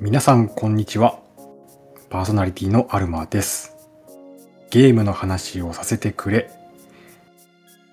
[0.00, 1.18] 皆さんこんにちは。
[2.10, 3.74] パーソナリティのアルマです。
[4.70, 6.50] ゲームの話をさせてくれ。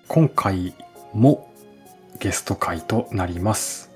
[0.08, 0.74] 今回
[1.12, 1.50] も
[2.20, 3.90] ゲスト会となります。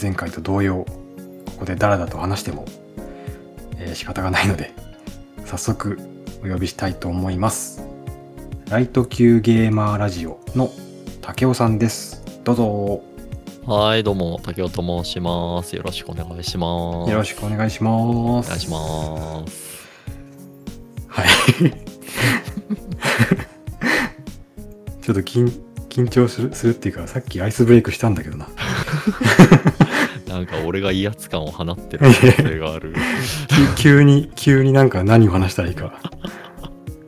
[0.00, 2.66] 前回と同様ここでダラダと話しても、
[3.78, 4.74] えー、仕方がないので
[5.46, 5.98] 早速
[6.44, 7.82] お呼びしたいと思います。
[8.68, 10.70] ライト級ゲーマーラジオの
[11.26, 12.22] 竹雄さんです。
[12.44, 13.02] どうぞ。
[13.66, 15.74] はい、どうも、竹雄と申します。
[15.74, 17.10] よろしくお願いします。
[17.10, 18.06] よろしくお願いします。
[18.06, 19.88] お願いします。
[21.08, 21.26] はい。
[25.02, 25.52] ちょっと緊
[25.88, 28.48] 緊張するするっていうかさっきアイスブレイクしたんだけどな。
[30.28, 32.04] なんか俺が威圧感を放ってる。
[32.04, 32.94] 可能性がある。
[33.74, 35.92] き 急に急になんか何を話したらいいか。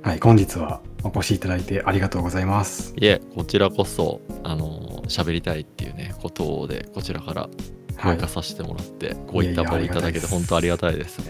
[0.02, 2.92] はい本日はお越しいただいてありがとうございます。
[2.96, 7.48] いえ、こちらこそ、あの、喋りたいっていうね、ことで、こちらから
[7.96, 8.16] はい。
[8.16, 11.20] 声かさせてもらって、こういった場をいただけて、本当ありがたいです。
[11.20, 11.26] も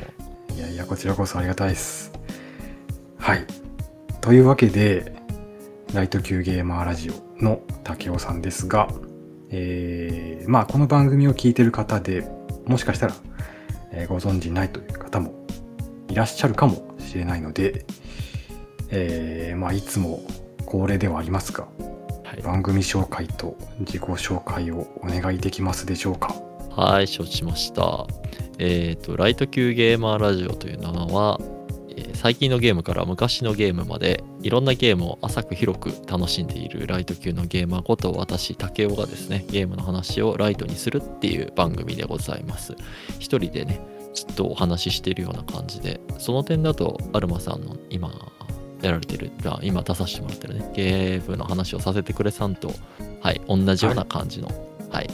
[0.51, 0.53] う。
[0.59, 2.13] いやいやこちらこそありがたいです。
[3.19, 3.47] はい。
[4.21, 5.13] というわけで
[5.95, 8.89] ライト級ゲーマーラジオの竹雄さんですが
[9.51, 12.29] えーまあこの番組を聞いてる方で
[12.67, 13.15] もしかしたら、
[13.93, 15.47] えーご存知ないという方も
[16.09, 17.87] いらっしゃるかもしれないので、
[18.91, 20.23] えーまあいつも
[20.67, 21.67] 恒例ではありますが
[22.25, 22.43] はい。
[22.43, 26.35] 番組紹介と自己紹介をお願いできますでしょうか？
[26.71, 28.07] はい、承知しました。
[28.59, 31.39] えっ、と、ライト級ゲーマーラジオという名は、
[31.89, 42.75] えー最近のゲームから昔のゲームまでいろんなゲームを浅く広く楽しんでいるライト級のゲーマーこと私竹雄がですねゲームの話をライトにするっていう番組でございます
[43.21, 43.81] 一人でね
[44.15, 48.11] ずっとお話ししているような感じでその点だとアルマさんの今
[48.83, 52.73] やられてるあ今出させてもらってるねゲームの話をさせてくれさんと
[53.21, 54.49] はい同じような感じの
[54.91, 55.09] はい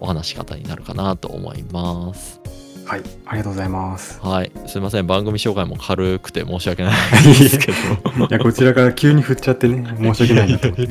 [0.00, 2.40] お話し方になるかなと思います。
[2.84, 4.52] はいありがとうございますはい。
[4.66, 5.06] すいません。
[5.06, 8.26] 番組紹介も軽くて申し訳ないですけど。
[8.28, 10.88] いやこちらから急に振っちゃってね申し訳ないなと思って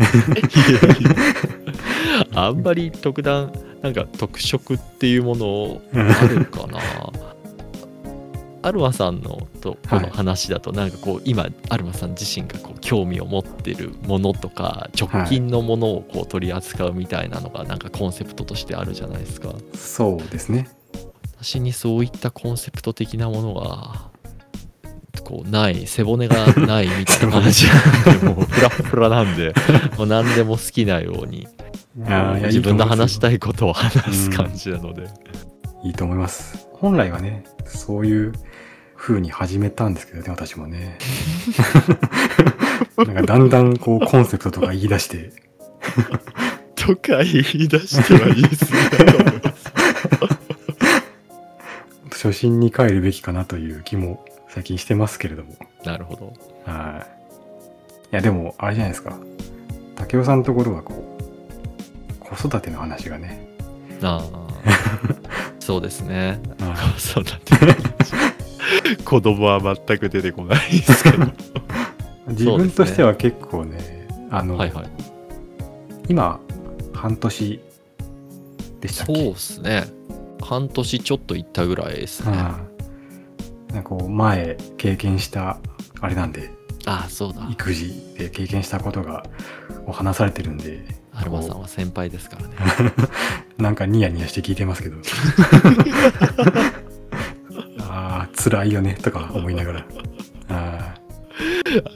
[2.34, 6.80] あんまり特段、なんか特色っていうものあるかな。
[8.64, 19.54] アルマさんのとこの話だと、なんかこう今アルマさん自身がこう興味を持ってるものとか直近のものをこう取り扱うみたいなのがなんかコンセプトとしてあるじゃないですか。
[19.76, 20.70] そうですね。
[21.42, 24.14] 私にそういったコンセプト的なものが
[25.26, 29.54] こうない背骨がないみたいな感じなんで もうフラフラなんで
[29.98, 31.48] もう何でも好きなように
[32.46, 35.08] 自分の話したいいことを話す感じなので、
[35.84, 36.68] いいと思います。
[36.74, 38.34] 本来はねそういう
[39.04, 40.98] 風に始めたんですけどね私もね。
[42.96, 45.34] なんかだんだんこうコンセプトとか言い出して。
[46.76, 49.56] とか言い出しては言い過ぎだと思いま
[52.12, 55.58] す初心に帰るべきかなという気も最近してますけれども。
[55.84, 56.34] なるほど。
[56.66, 57.06] は
[58.10, 58.14] い。
[58.14, 59.18] いやでもあれじゃないですか。
[59.98, 61.18] 竹雄さんのところはこ
[62.22, 63.50] う子育ての話がね。
[64.02, 64.48] ああ
[65.60, 66.40] そうですね。
[66.62, 67.54] あそうだって
[69.06, 71.26] 子供は全く出てこないですけど。
[72.30, 74.86] 自分としては結構ねあの、はいはい。
[76.08, 76.40] 今
[76.94, 77.60] 半年
[78.82, 79.14] でしたっけ？
[79.16, 79.84] そうですね。
[80.42, 82.34] 半年ちょっと行ったぐらいですね。
[82.38, 82.60] あ
[83.70, 85.58] あなんかこう前経験した
[86.02, 86.52] あれなんで
[86.86, 87.48] ああそうだ。
[87.50, 89.26] 育児で経験したことが
[89.88, 92.94] を話されてるんでアルマさんは先輩ですからね。
[93.58, 94.98] なんかニヤニヤして聞いてますけど
[98.44, 99.86] 辛いよねとか思いながら。
[100.50, 100.96] あ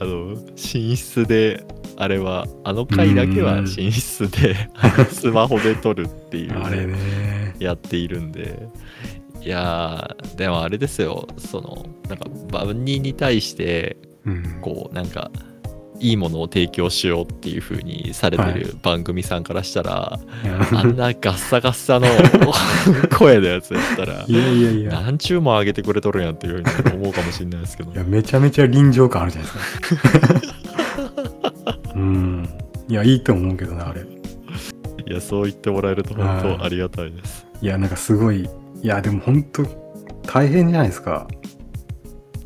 [0.00, 1.64] あの寝室で
[1.96, 4.56] あれはあの回だけはうん寝室で
[5.12, 7.54] スマホで撮るっていうあ あれね。
[7.58, 8.68] やっているんで。
[9.40, 11.28] いやーでもあれですよ。
[11.36, 14.58] そのなんか万人に対してうん。
[14.60, 15.30] こうなんか
[16.00, 20.68] いいものを提供しようっていう風にされてる番組さんからしたら、いや。
[20.72, 22.06] あんなガッサガッサの
[23.16, 24.90] 声のやつやったらいやいやいや。
[25.02, 27.92] 何注も上げてくれとるんやっていう風に思うかもしれないですけど。
[27.92, 30.40] いやめちゃめちゃ臨場感あるじゃないですか。
[31.94, 32.48] うん。
[32.88, 34.02] いやいいと思うけどなあれ。
[34.02, 37.46] いやそう言ってもらえると本当ありがたいです。
[37.60, 38.48] いやなんかすごい。
[38.82, 39.64] いやでも本当
[40.26, 41.26] 大変じゃないですか。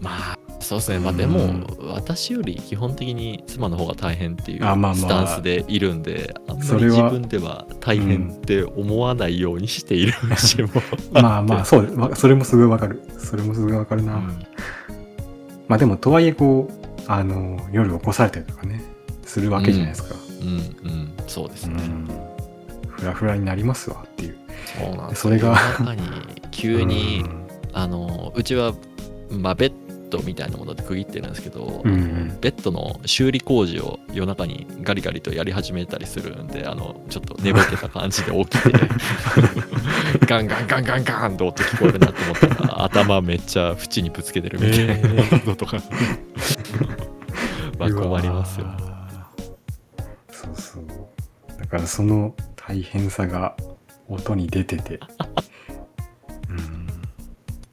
[0.01, 0.42] まあ
[0.73, 0.99] そうですね。
[0.99, 1.17] まあうん。
[1.17, 4.95] でも私より基本的に妻の方が大変っていうあまあまあ。
[4.95, 10.69] スタンスでいるんであんまりそれは自分では大変って思わないようにしている節も。
[11.13, 13.03] まあまあそうわそれもすごいわかる。
[13.19, 14.47] それもすごいわかるな、うん。
[15.69, 18.83] まあでもとはいえこうあの夜起こされたりとかね
[19.25, 21.15] するわけじゃないですか、うんうん。
[21.27, 22.09] そうですね、うん。
[22.89, 24.37] フラフラになりますわっていう。
[24.79, 26.03] そうなんですそれが夜中に
[26.51, 27.43] 急にうん。
[27.75, 28.75] あのうちは、
[29.31, 29.73] まあ、ベッ
[30.13, 32.39] ドみたいなもので区切ってるんですけど、うんうん。
[32.41, 38.71] ベッドの修理工事を夜中にガリガリとやり始めたりするんであのちょっと寝ぼけた感じで起きて
[40.27, 44.95] ガンガンガンガンガンと音聞こえるなと思ったら頭めっちゃ縁にぶつけてるみたいな
[45.47, 45.79] のとか、
[47.79, 48.67] まあ困りますよ。
[50.31, 50.85] そうそう。
[51.59, 53.57] だからその大変さが
[54.09, 54.95] 音に出てて。
[54.95, 55.01] うん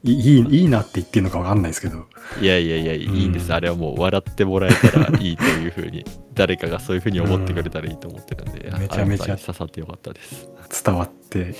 [0.02, 2.06] いいいいいなって言ってるのか分かんないですけど。
[2.40, 3.52] いやいやいやいいんです、うん。
[3.52, 6.04] あれはもう笑ってもらえたらいいというふうに
[6.34, 10.48] 誰かがそういうふうに思ってくれたらいいと思ってるんで、めちゃめちゃ刺さってよかったです。
[10.84, 11.54] 伝わって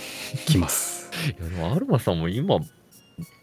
[0.46, 1.10] きます。
[1.26, 2.58] いやでもアルマさんも今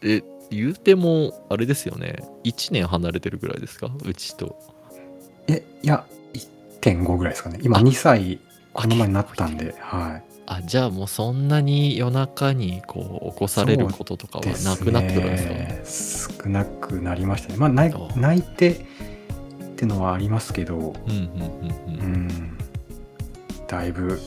[0.02, 2.16] え言うてもあれですよね。
[2.44, 3.90] 1年離れてるぐらいですか？
[4.04, 4.58] うちと。
[5.46, 6.04] えいや
[6.80, 7.60] 1.5ぐらいですかね。
[7.62, 8.40] 今あ2歳
[8.72, 16.34] この前になったんではいあじゃあもうそんなに夜中にこう起こされることとかはなくなってくるんですか？
[16.34, 16.40] ね。
[16.44, 17.56] 少なくなりましたね。
[17.58, 18.74] まあ泣泣いてっ
[19.76, 22.56] てのはありますけどうん
[23.68, 24.18] だいぶ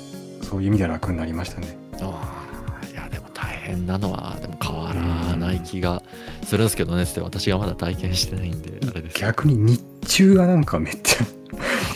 [0.44, 1.76] そういう意味では楽になりましたね。
[2.02, 6.04] あーいやでも大変なのはでも変わらない気が
[6.46, 7.02] するんですけどね。
[7.04, 11.18] って私がまだ体験してないんであれです逆に日中がなんかめっち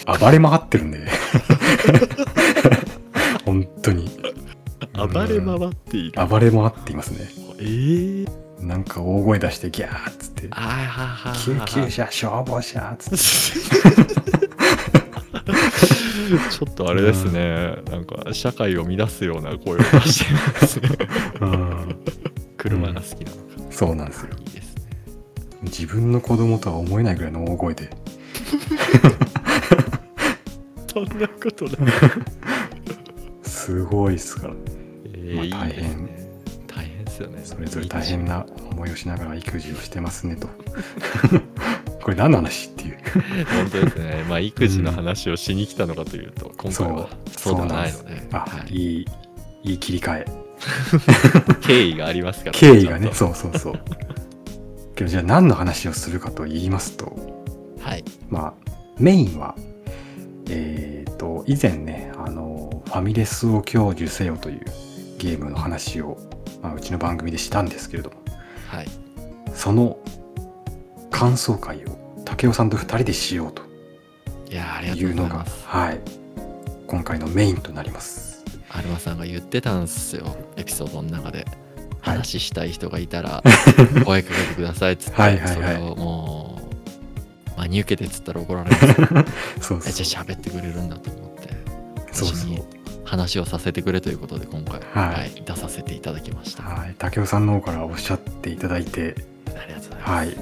[0.08, 1.08] ゃ暴れ回ってるんで。
[3.46, 4.10] 本当に
[4.96, 7.30] 暴れ回っている暴れ回っていますね。
[7.60, 8.28] えー、
[8.62, 10.48] なんか大声出してギャーっつって。
[10.52, 14.16] あーははは救急車消防車っつって。
[16.50, 20.90] ちょっとあれですね、なんか社会を乱すような声を出してますね。
[21.42, 21.96] うん。
[22.58, 24.30] 車が好きなのか、そうなんですよ。
[24.40, 24.82] いいですね。
[25.64, 27.90] 自分の子供とは思えないぐらいの大声で。
[30.92, 31.76] そんなことない、
[33.44, 34.54] すごいっすから。
[34.54, 34.75] え
[35.34, 36.06] まあ大変。
[36.06, 36.26] ね
[36.68, 37.42] 大変ですよね。
[37.44, 40.48] それぞれ大変な思いをしながら育児をしてますねと。
[42.04, 42.98] これ何の話っていう。
[43.46, 44.26] 本当ですね。
[44.28, 48.28] まあ育児の話をしに来たのかというと、今回はそうではないので。
[48.32, 48.74] あ、はい。
[48.74, 49.06] い、い
[49.64, 50.26] いい切り替え。
[51.62, 53.80] 経緯がありますから経緯がねそうそうそう。
[54.96, 57.06] けどじゃあ何の話をするかと言いますと。
[57.06, 57.36] と
[57.82, 58.04] はい。
[58.30, 58.54] まあ
[58.98, 59.56] メインは
[60.50, 64.62] えっ、と以前ねあのファミレスを享受せよという
[65.26, 66.18] ゲームの話を、
[66.62, 68.18] まあ、うちの番組でしたんですけれども
[68.68, 68.88] はい。
[69.54, 69.98] その
[71.10, 73.64] 感想会を武雄さんと2人でしようと
[74.52, 76.02] いううのがはい
[76.88, 78.44] 今回のメインとなります。
[78.70, 80.38] アルマさんが言ってたんですよ。
[80.56, 81.46] エピソードの中で。
[82.02, 82.18] はい。
[82.18, 83.42] 話したい人がいたら
[84.06, 85.56] 声かけてくださいっつってはいはいはい。
[85.56, 86.70] それをも
[87.58, 88.96] う真に受けてっつったら怒られますよ。
[89.62, 90.06] そうえそう。
[90.06, 91.50] じゃあ喋ってくれるんだと思って。
[92.12, 92.75] そうそう
[93.06, 95.16] 話をさせてくれということで今回、はい。
[95.22, 96.96] はい出させていただきました、あはい。
[96.98, 99.16] 武雄さんの方からおっしゃっていただいて
[99.68, 100.38] りがとうございます、はい。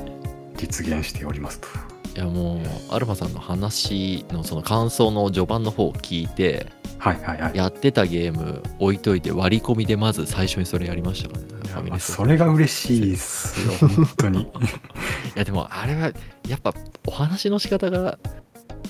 [0.57, 1.67] 実現しておりますと。
[2.15, 6.67] いやもうアルマさんの話のその感想の序盤の方を聞いて
[6.99, 7.57] はいはいはい。
[7.57, 11.39] やってたゲーム置いといて割り込みでまず最初にそれやりましたか
[11.75, 14.43] らねそれが嬉しいっすよ 本当に。
[14.43, 14.47] い
[15.35, 16.11] やでもあれは
[16.47, 16.75] やっぱ
[17.07, 18.19] お話の仕方が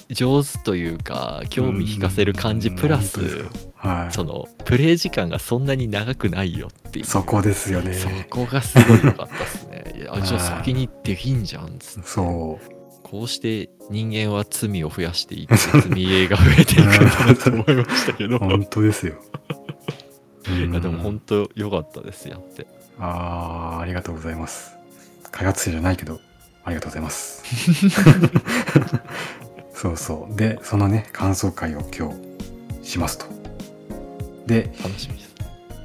[0.09, 3.45] 上手というか興味引かせる感じうんプラス
[3.75, 4.13] はい。
[4.13, 7.05] そのプレイ時間がそんなに長くないよっていう。
[7.05, 7.93] そこですよね。
[7.93, 9.93] そこがすごい良かったですね。
[9.97, 12.07] いやじゃあはい先にできんじゃんっつって。
[12.07, 12.73] そう。
[13.03, 15.55] こうして人間は罪を増やしていって
[15.89, 18.39] 罪が増えていくんだなと思いましたけど。
[18.39, 19.15] 本当ですよ。
[20.47, 22.65] いやでも当本当良かったですやって。
[22.99, 24.73] あーありがとうございます。
[25.33, 26.21] 開発者じゃないけど
[26.63, 27.43] ありがとうございます
[29.83, 30.35] そうそう。
[30.37, 32.09] でそのね感想会を今
[32.81, 33.25] 日しますと。
[34.47, 35.35] で楽しみです。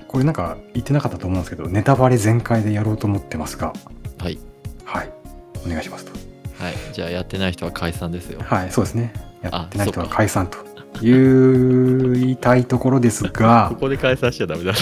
[0.07, 3.73] これなんか言ってなかったと思うんですけどネタバレ全開でやろうと思ってますが。
[4.21, 4.39] はい。
[4.85, 5.11] はい。
[5.67, 6.13] お願いしますと。
[6.63, 6.75] はい。
[6.93, 8.41] じゃあやってない人は解散ですよ。
[8.41, 9.13] はいそうですね。
[9.43, 10.59] やってない人は解散と
[11.05, 13.67] いう言いたいところですが。
[13.75, 14.75] ここで解散しちゃダメだ。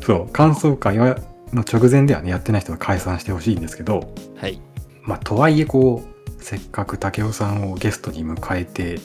[0.00, 0.28] そう。
[0.32, 1.18] 感想会は
[1.52, 4.14] の直前ではねやってない人は解散してほしいんですけど。
[4.38, 4.58] はい。
[5.02, 8.98] まあとはいえこうせっかく武雄さんをゲストに迎えて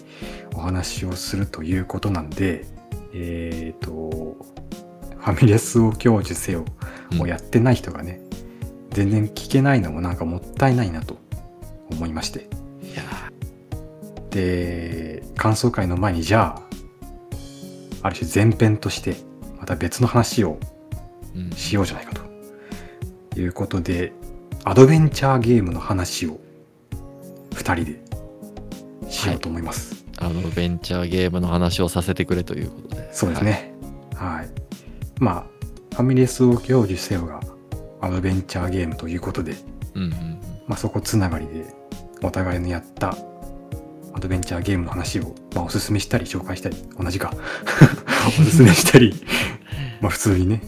[0.56, 2.66] お話をするということなんで
[3.14, 4.38] えっ、と
[5.18, 6.66] ファミレスを享受せよ
[7.20, 8.22] をやってない人がね、
[8.92, 11.18] 全然聞けないのもなんかもったいないなと
[11.90, 12.48] 思いまして。
[12.84, 13.04] いや
[14.30, 16.62] で感想会の前にじゃ
[18.02, 19.16] あある種前編として
[19.60, 20.60] また別の話を
[21.36, 21.50] うん。
[21.52, 22.14] しようじゃないか
[23.34, 24.14] ということで
[24.64, 26.40] アドベンチャーゲームの話を
[27.66, 27.86] 2人
[29.06, 30.06] でしようと思います。
[30.18, 33.14] アあのベンチャーゲームの話をさせてくれということで。
[33.14, 33.74] そうですね。
[34.16, 34.50] はい。
[35.20, 35.48] ま
[35.92, 37.40] あ、ファミレスを享受せよが
[38.02, 39.56] アドベンチャーゲームということで、
[39.96, 40.40] うんうんうん。
[40.68, 41.66] まあ、そこつながりで
[42.22, 43.18] お互いのやった
[44.14, 47.34] アドベンチャーゲームの話を、まあ、おすすめしたり紹介したり同じか。
[48.28, 49.14] おすすめしたり
[50.02, 50.62] まあ普通にね。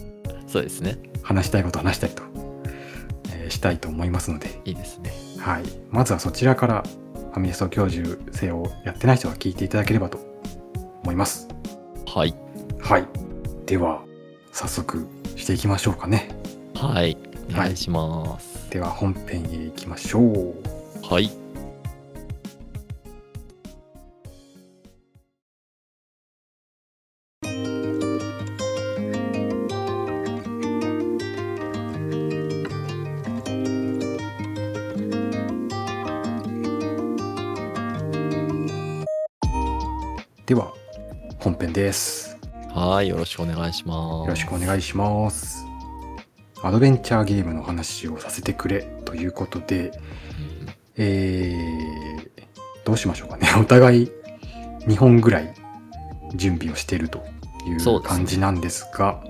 [0.46, 0.98] そうですね。
[1.22, 2.22] 話したいこと話したりと、
[3.32, 6.82] えーしたいと思いますので、いいですねはい、まずはそちらから
[7.14, 10.18] ファミレスを享受せをやってない人は聞いていただければと
[11.02, 11.48] 思います。
[12.06, 12.34] はい。
[12.80, 13.06] はい。
[13.66, 14.02] では
[14.52, 16.28] 早速していきましょうかね。
[16.74, 17.16] はい。
[17.50, 17.76] お願い。
[17.76, 18.70] します。
[18.70, 20.54] では本編へ行きましょう。
[21.02, 21.47] はい
[40.48, 40.72] では
[41.40, 42.38] 本編です。
[42.74, 44.24] はいよろしくお願いします。
[44.24, 45.62] よろしくお願いします。
[46.62, 49.94] アドベンチャーゲームの話をさせてくれということでうん。
[50.96, 52.40] えー、
[52.86, 53.46] どうしましょうかね。
[53.60, 54.10] お互い
[54.86, 55.52] 2本ぐらい
[56.34, 57.26] 準備をしていると
[57.66, 59.22] いう感じなんですが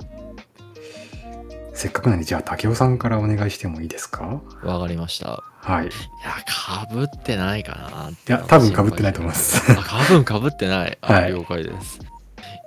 [1.75, 4.41] せっかくなんでじゃあ竹雄さんからお願いしてもいいですか？
[4.63, 5.91] わかりましたはいいい
[6.25, 10.99] やかぶってないかなってや多分かぶってないと思いますあ多分かぶってない。
[11.03, 12.01] あはい了解です。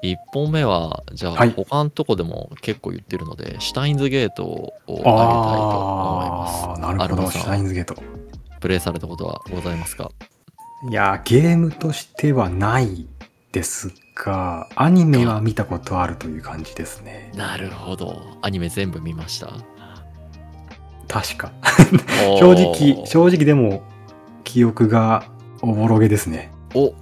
[0.03, 6.65] 1本目は、じゃあ、はい他のとこでも結構言ってるので、シュタインズゲートをあげたいと思います。
[6.65, 7.95] ああなるほどシュタインズゲート
[8.59, 10.09] プレイされたことはございますか？
[10.89, 13.05] いやゲームとしてはない
[13.51, 18.21] ですがアニメは見たことあるという感じですねなるほど。
[18.41, 19.49] アニメ全部見ました。
[21.11, 21.51] 確か。
[22.39, 23.83] 正直お正直でも
[24.45, 25.25] 記憶が
[25.61, 26.51] おぼろげですね。
[26.73, 26.93] お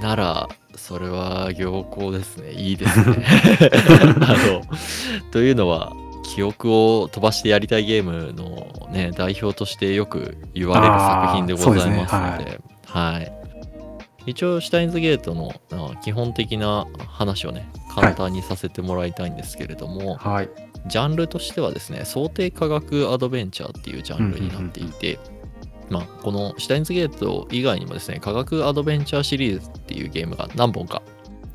[0.00, 2.52] なら、それは良好ですね。
[2.52, 3.26] いいですね。
[4.20, 4.62] あの、
[5.30, 5.92] というのは、
[6.22, 12.60] 記憶を飛ばしてやりたいゲームのね、代表としてよく言われる作品でございますので、あーそうです
[12.92, 13.32] はい。
[14.26, 25.18] 一応、シュタインズゲートのあ基本的な話をね、簡単にさせてもらいたいんですけれども、はいジャンルとしてはですね、想定科学アドベンチャーっていうジャンルになっていて、
[25.88, 31.02] まあ、このシュタインズゲート以外にもですね、科学アドベンチャーシリーズっていうゲームが何本か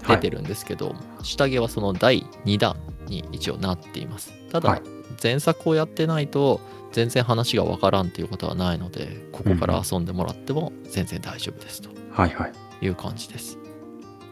[0.08, 2.76] 出てるんですけど、下着はその第2弾
[3.08, 4.34] に一応なっています。
[4.52, 4.82] ただ、はい
[5.22, 6.60] 前作をやってないと
[6.92, 11.90] 全然話がわからんっていうことはないので、ここから遊んでもらっても全然大丈夫ですと。
[12.12, 13.58] はいはいいう感じです。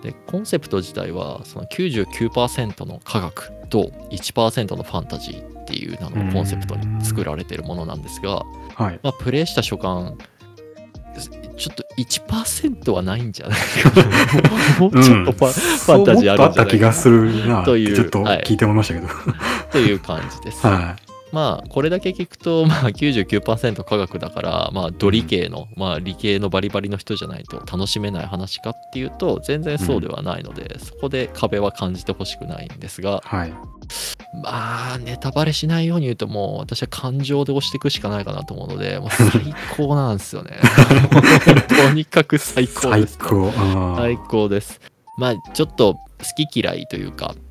[0.04, 8.44] でコンセプト自体はその99%の科学と1%のファンタジーっていうのをコンセプトに作られているものなんですが、
[8.76, 9.00] はい。
[9.02, 10.18] まあ、プレイした初感
[11.58, 14.80] ちょっと1%はないんじゃないかな。
[14.80, 15.52] も う ちょっとファ,、
[15.86, 16.94] ファンタジーあるんじゃないかな。
[16.94, 17.64] そうもっとあった気がするな。
[17.64, 19.08] というちょっと聞いて思いましたけど、
[19.72, 20.66] という感じです。
[20.68, 20.96] は
[21.34, 33.54] まあこれだけ聞くと、 まあ、99%科学だから、まあ、ドリ系の、まあ、理系のバリバリの人じゃないと楽しめない話かっていうと全然そうではないので、そこで壁は感じてほしくないんですがいはい。
[34.44, 40.60] まあネタバレしないように言うともう私は感情で押していくしかないかなと思うのでもう最高なんですよね。
[41.68, 43.18] とにかく最高最です、
[43.98, 44.50] 最高。
[44.50, 44.80] です。
[45.18, 47.43] まあちょっと好き嫌いというかうん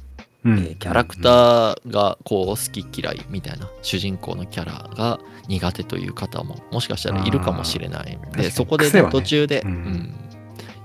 [0.44, 10.14] えーキャラクターがこう好き嫌いみたいな主人公のキャラが苦手という方ももしかしたらいるかもしれない確かにでそこで、ね途中で、ううんん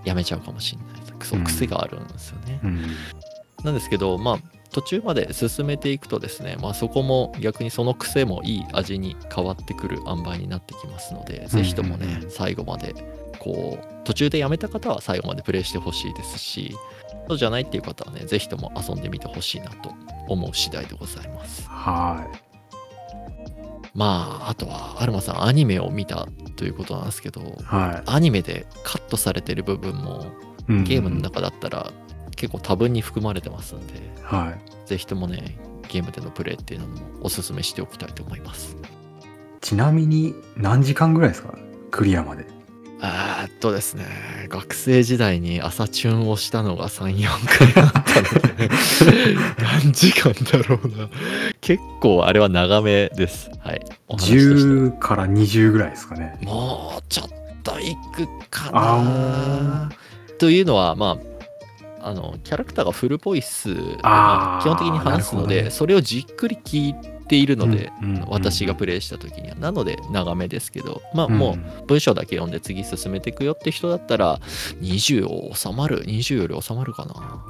[0.05, 0.97] やめちゃうかもしれない。
[1.23, 1.45] そううん。
[1.45, 2.81] 癖があるんですよね、うん。
[3.63, 4.39] なんですけどまあ
[4.71, 12.93] 途中まで進めていくとですね、まあ、そこも逆にその癖もいい味に変わってくる塩梅になってきますので、ぜひともね最後まで
[13.39, 16.75] こう途中でやめた方は最後までプレイしてほしいですし
[17.27, 19.93] そうじゃないっていう方はねぜひとも遊んでみてほしいなと
[20.27, 21.67] 思う次第でございます。
[21.67, 22.39] はい。
[23.93, 30.27] まああとはアルマさんアニメを見たということなんですけどはアニメでカットされてる部分も
[30.67, 31.91] ゲームの中だったら
[32.35, 33.93] 結構多分に含まれてますんで
[34.23, 34.87] はい。
[34.87, 35.57] ぜひともね、
[35.89, 38.77] ゲームでのプレイっていうのもおすすめしておきたいと思います。
[39.61, 41.57] ちなみに何時間ぐらいですか？
[41.89, 42.45] クリアまで
[42.99, 44.05] あーっとですね、
[44.49, 48.69] 学生時代に朝チュンをしたのが3、4回あったので、
[49.83, 51.09] 何時間だろうな。
[51.61, 53.51] 結構あれは長めです。
[53.59, 53.81] はい。
[54.07, 57.29] お話として10から20ぐらいですかねもうちょっ
[57.63, 59.91] といくかあな。
[60.39, 61.17] というのは、ま
[62.01, 67.91] あ、あのキャラクターがフルボイス基本的に話すので、ねそれをじっくり聞いているので、
[68.27, 69.55] 私がプレイした時には。
[69.55, 74.37] なので長めですけどまあもう文章だけ読んで次進めていくよって人だったら
[74.81, 77.43] 20を収まる20より収まるかな。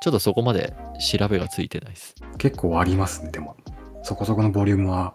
[0.00, 2.14] ちょっとそこまで調べがついてないです。
[2.22, 3.56] うん結構ありますねでも。
[4.04, 5.12] そこそこのボリュームは。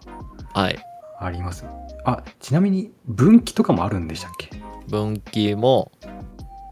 [0.53, 0.77] はい。
[1.19, 1.65] あります
[2.03, 4.49] あちなみに分岐とかもあるんでしたっけ？
[4.89, 5.91] 分岐も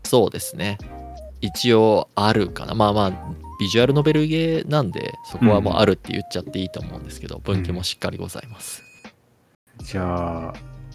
[0.04, 0.78] そうですね。
[1.40, 2.76] 一応あるかな。
[2.76, 3.12] まあまあ
[3.62, 8.84] ビジュアルノベルゲーなんでそこはもうあるって言っちゃっていいと思うんですけど、分岐もしっかりございます、
[9.84, 10.54] じゃあ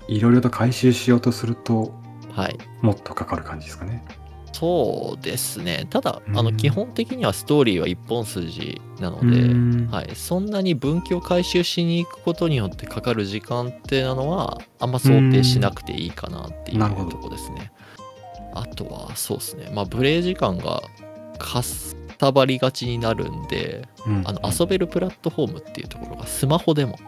[0.08, 1.94] いろいろと回収しようとすると
[2.32, 2.58] はい。
[2.82, 4.04] もっとかかる感じですかね？
[4.52, 5.86] そうですね。
[5.90, 6.38] ただうん。
[6.38, 9.88] あの基本的にはストーリーは一本筋なのうで、ん。
[9.88, 17.72] はい、そんなに分岐を回収しに行くことによってかかる時間ってなのはあんま想定しなくていいかなっていうとこですね。
[18.54, 19.70] あとはそうですね。
[19.74, 20.82] まあプレイ時間が
[21.38, 24.22] かすたばりがちになるんでうん。
[24.26, 26.98] あの遊べるプラットフォームっていうところがスマホでも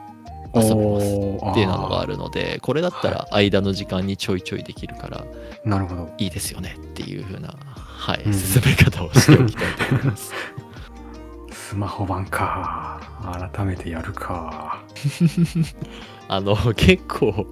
[0.54, 1.06] 遊べます。
[1.50, 5.24] っていうのがあるるのでこれだったら間の時間にちょいちょいできるから
[5.64, 6.10] なるほど。
[6.18, 6.76] いいですよね。
[6.78, 8.32] っていう風な、はいうん。
[8.32, 10.32] 進め方をしておきたいと思います。
[11.52, 13.00] スマホ版か。
[13.54, 14.82] 改めてやるか。
[16.28, 17.46] あの結構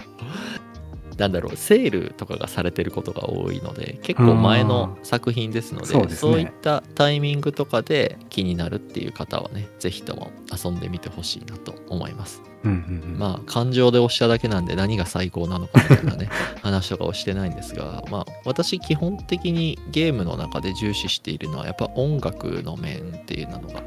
[1.16, 6.32] なんだろうセールとかがされてることが多いので結構前の作品ですのでそうですね。
[6.32, 12.42] そういったタイミングとかで気になるっていう方はねぜひとも遊んでみてほしいなと思います。
[12.64, 13.18] うんうんうん。
[13.18, 16.28] まあ感情で押しただけなんで何が最高なのかみたいなね
[16.62, 23.82] 話とかをしてないんですがまあ私基本的にゲームの中で重視しているのはやっぱ音楽の面っていうのが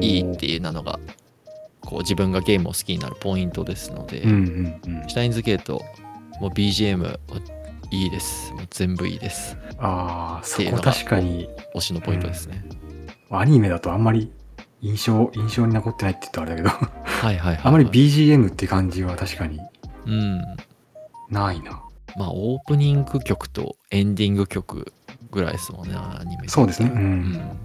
[0.00, 0.98] いいっていうのが
[1.88, 5.08] こう自分がゲームを好きになるポイントですので、うんうんうん。
[5.08, 5.82] シュタインズゲート、
[6.40, 7.18] もう BGM
[7.90, 8.52] いいです。
[8.52, 9.56] もう全部いいです。
[9.78, 12.64] ああそこ確かに推しのポイントですね。
[13.30, 14.32] アニメだとあんまり
[14.80, 17.60] 印象印象に残ってないって言ったらあれだけどはいはいはい、はい。
[17.64, 19.58] あまり BGM って感じは確かに
[20.06, 20.42] うん。
[21.30, 21.82] ないな
[22.16, 24.92] まあ、オープニング曲とエンディング曲
[25.30, 27.58] ぐらいですもんね、アニメそうですねうんうん。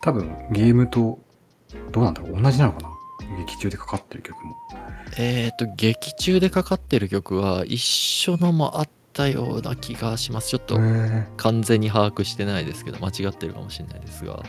[0.00, 1.18] 多分ゲームと
[1.92, 2.93] どうなんだろう同じなのかな
[3.38, 4.56] 劇中でかかってる曲も。
[5.18, 10.50] えっ、と、劇中でかかってる曲は一緒のもあったような気がします。
[10.50, 14.38] ちょっとへ完全に把握してないですけど、間違ってるかもしれないですが。
[14.38, 14.44] ー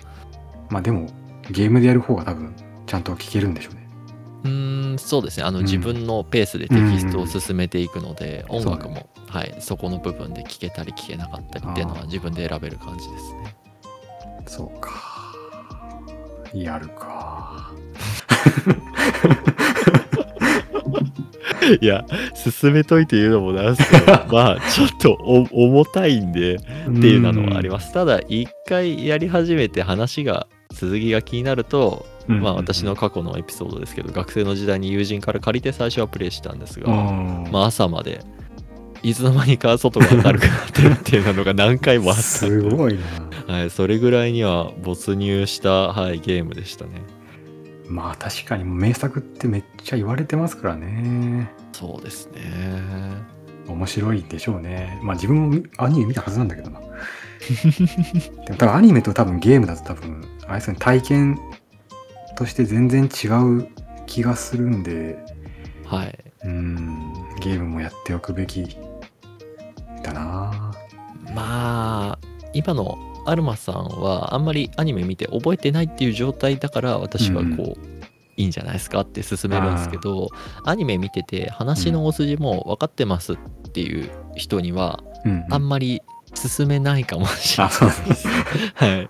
[0.70, 1.08] まあでも
[1.52, 3.88] ゲームでやる方が多分ちゃんと聴けるんでしょうね。
[4.44, 5.44] うーんそうですね。
[5.44, 5.66] あの、うん。
[5.66, 8.52] 自分のペースでテキストを進めていくので、ん。
[8.52, 13.56] 音楽も、はい、そこの部分で聴けたり聴けなかったりっていうのは自分で選べる感じですね。
[14.48, 15.15] そうか
[16.64, 17.72] やるか。
[21.82, 27.92] いや進めといて言うのもなんですけど まあちょっと重たいんでっていうのはあります。
[27.94, 37.48] ただ一回やり始めて話が続きが気になると、うんまあ私の過去のエピソードですけど学生の時代に友人から借りて最初はプレイしたんですが、うん。
[37.52, 38.22] まあ朝まで
[39.06, 42.98] いつの間にか外が明るくなってるっていうのが何回もあったんすで、ごい
[43.48, 43.54] な。
[43.54, 47.04] はい、それぐらいには没入した、はい、ゲームでしたね。
[47.88, 51.52] まあ確かに名作ってめっちゃ言われてますからね。
[51.72, 52.42] そうですね。
[53.68, 55.00] 面白いでしょうね。
[55.04, 56.80] まあ自分もみアニメ見たはずなんだけどな。
[58.48, 61.40] でも多分アニメと多分ゲームだと多分あれですね体験
[62.36, 63.68] として全然違う
[64.08, 65.24] 気がするんで。
[65.86, 66.18] はい。
[66.44, 68.78] うんゲームもやっておくべき
[70.14, 70.72] だな。
[71.34, 72.20] まあ
[72.54, 77.96] 今のアルマさんはあんまりアニメ見て覚えてないっていう状態だから私はこう、
[78.38, 80.30] いいんじゃないですかって勧めるんですけど
[80.66, 83.38] アニメ見てて話の大筋も分かってますっ
[83.72, 85.46] ていう人にはうん、うん。
[85.54, 86.02] あんまり
[86.36, 89.10] 勧めないかもしれないあそうなんですはい。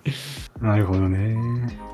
[0.60, 1.36] なるほどね。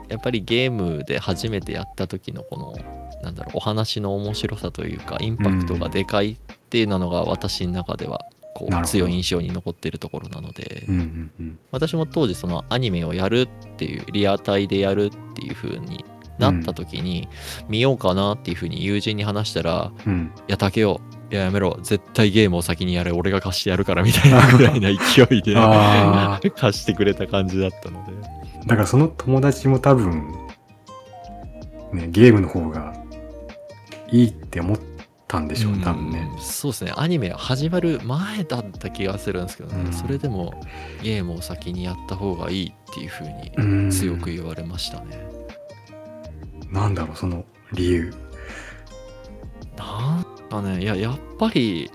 [0.08, 6.36] やっぱりゲームで初めてやった時のこのなんだろうお話の面白さというかインパクトがでかいっ
[6.68, 8.20] ていうのが私の中では
[8.84, 11.58] 強い印象に残っているところなので、うんうんうん。
[11.70, 16.04] 私も当時そのアニメをやるっていうリアタイでやるっていう風に
[16.38, 17.28] なった時に
[17.68, 20.96] 見ようかなっていう風に友人に話したらうん「いや竹雄
[21.30, 28.12] いややめろ絶対ゲームを先にやれ俺が貸してやるから」みたいなぐらいな勢いで あ貸してくれた感じだったので。
[28.66, 30.32] だからその友達も多分
[31.92, 32.94] ねゲームの方が
[34.12, 34.78] いいって思っ
[35.32, 36.28] たんでしょうね多分ね。
[36.30, 36.92] うんそうですね。
[36.96, 39.92] アニメ始まる前だった気がするんですけどね、うん。
[39.92, 40.52] それでも
[41.02, 43.90] ゲームを先にやった方がいいっていう風にうん。
[43.90, 45.26] 強く言われましたね、
[46.70, 48.14] なんだろうその理由。
[49.76, 51.90] なんかねいややっぱり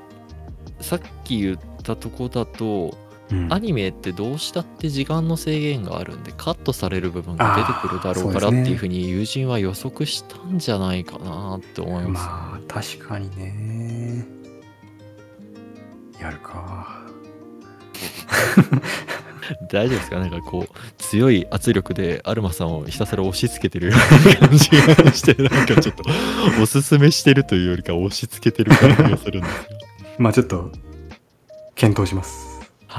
[0.81, 2.97] さっき言ったとこだと
[3.31, 3.53] うん。
[3.53, 14.25] アニメってどうしたって時間の制限があるんでカットされる部分が出てくるだろうからっていうふうに友人は予測したんじゃないかなって思います、まあ確かにね。
[16.19, 17.05] やるか。
[19.69, 26.03] 大丈夫ですかなんかこう強い圧力でアルマさんをひたすら押し付けてるような感じがしてなんかちょっと
[26.61, 29.77] おすすめしてるというよりか押し付けてる感じがするんですよ。
[30.19, 30.71] まあちょっと
[31.75, 32.46] 検討します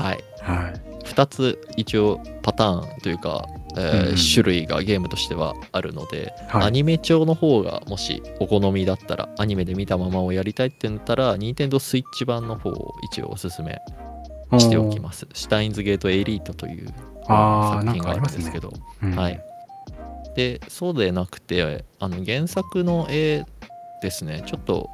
[0.03, 0.25] はい。
[0.41, 1.05] はい。
[1.05, 6.67] 2つ一応パターンというか、えー種類がゲームとしてはあるので、はい。
[6.67, 13.81] アニメ調の方がもしお好みだったらアニメで見たままをやりたいってなったら Nintendo Switch 版の方を一応おすすめ
[14.59, 15.27] しておきます。
[15.35, 16.87] シュタインズゲートエリートという
[17.83, 19.15] 作品があるんですけどうん。
[19.15, 19.41] はい。
[20.35, 23.45] で、そうでなくて、あの原作の絵
[24.03, 24.89] ですね、ちょっと、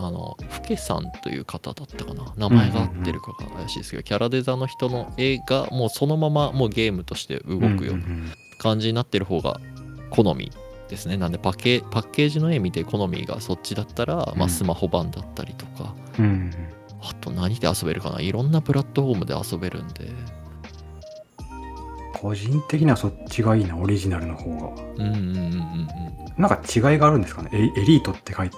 [0.00, 8.04] あの、ふけさんという方だったかな、名前が合ってるかが怪しいですけど、キャラデザの人の絵がもうそのままもうゲームとして動くような
[8.58, 9.60] 感じになってる方が
[10.10, 10.52] 好み
[10.88, 11.16] ですね。
[11.16, 16.52] なんでパッケパッケージの絵見て好みがそっちだったら、まあ、うんスマホ版だったりとか、うんうん
[17.02, 18.20] あと何で遊べるかな。
[18.20, 20.10] いろんなプラットフォームで遊べるんで、
[22.12, 24.82] 個人的にはそっちがいいなオリジナルの方が。
[24.96, 25.88] うんうんうんうんうん。
[26.36, 27.48] なんか違いがあるんですかね？
[27.54, 28.50] エエリートって書い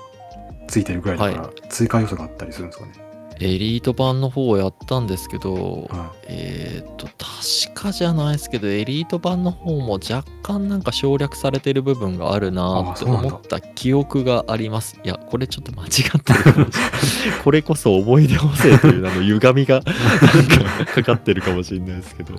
[0.72, 2.92] ついてるぐらいだから、は追加要素があったりするんですかね
[3.40, 14.98] エリート版の方をやったんですけど、はえーっと、確かじゃないですけど、エリート版の方も若干なんか省略されてる部分があるなってあそうなんだ思った記憶があります。
[15.04, 17.40] いや、これちょっと間違ってるかもしれない。
[17.44, 22.34] これこそ思い出補正というあの歪みがなんかかかってるかもしれないですけど。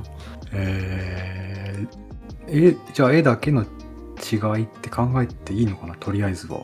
[0.54, 6.62] えー、えじゃあ絵だけの違いって考えていいのかなとりあえずは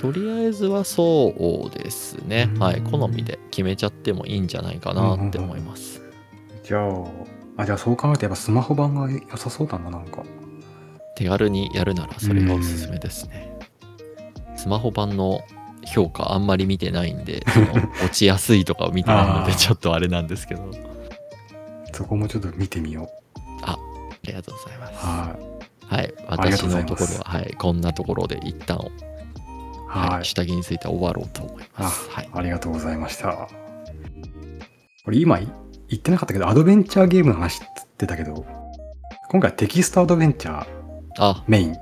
[0.00, 2.58] とりあえずはそうですねう。
[2.58, 2.80] んはい。
[2.80, 6.00] 好みで決めちゃってもいいんじゃないかなって思います。
[6.64, 7.04] じゃあ
[7.58, 10.24] あじゃあそう考えるとやっぱスマホ版が良さそうだななんか
[11.16, 13.58] 手軽にやるならそれがおすすめですね。
[14.56, 15.42] スマホ版の
[15.84, 17.66] 評価あんまり見てないんで、 その
[18.02, 20.70] 落ちやすいとかを見てないので、ちょっとあれなんですけど。
[21.92, 23.08] そこもちょっと見てみよう
[23.62, 23.76] あ
[24.22, 24.92] りがとうございます。
[25.04, 26.14] はいはい。
[26.28, 28.78] 私のところは、はい、こんなところで一旦、
[29.90, 32.08] はい、はい、下着については終わろうと思いまあす。
[32.10, 32.30] はい。
[32.32, 33.48] ありがとうございました
[35.04, 35.48] これ今い
[35.88, 38.46] 言ってなかったけどアドベンチャーゲームの話って言ってたけど
[39.28, 40.66] 今回はテキストアドベンチャー
[41.18, 41.76] あ、メイン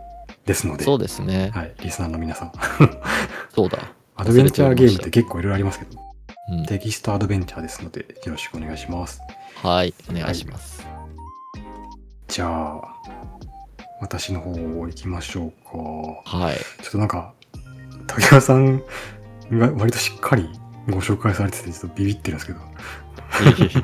[0.46, 1.50] ですのでそうですね。
[1.54, 2.52] はい、リスナーの皆さん
[3.54, 3.78] そうだ。
[4.16, 6.00] アドベンチャーゲームって結構いろいろありますけど
[6.50, 9.20] うん、テキストアドベンチャーですのでよろしくお願いします
[9.62, 10.86] はい、お願いします。
[12.28, 12.80] じゃあ
[14.00, 15.50] 私の方行きましょう
[16.24, 16.56] かはい。
[16.82, 17.34] ちょっとなんか
[18.08, 18.82] 竹川さん
[19.52, 20.48] が割としっかり
[20.88, 22.58] ご紹介されててちょっとビビってるんですけど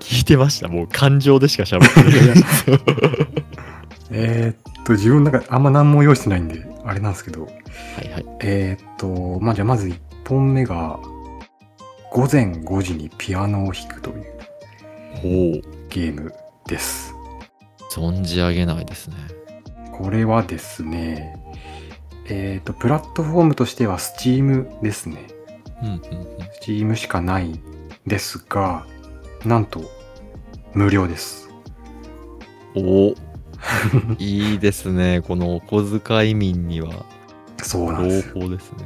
[0.00, 0.68] 聞いてました。
[0.68, 3.32] もう感情でしか喋ってない。
[4.10, 7.50] えーっと自分なんかあんま何も用意してないんであれなんですけどは
[8.04, 8.26] いはい。
[8.40, 10.98] えーっとまあじゃあまず1本目が
[12.10, 14.24] 午前5時にピアノを弾くという
[15.14, 15.62] ほう。
[15.90, 16.32] ゲーム
[16.66, 17.12] です
[17.92, 19.16] 存じ上げないですね。
[19.92, 21.34] これはですね
[22.30, 25.26] えーっとプラットフォームとしては Steam ですね
[25.82, 26.00] うんうんうん。
[26.62, 27.60] Steam しかない
[28.06, 28.86] ですが
[29.44, 29.90] なんと
[30.72, 31.50] 無料です
[32.74, 33.14] お
[34.18, 35.22] いいですね。
[35.26, 37.04] このお小遣い民には
[37.58, 38.78] 朗そうなんです報ですね。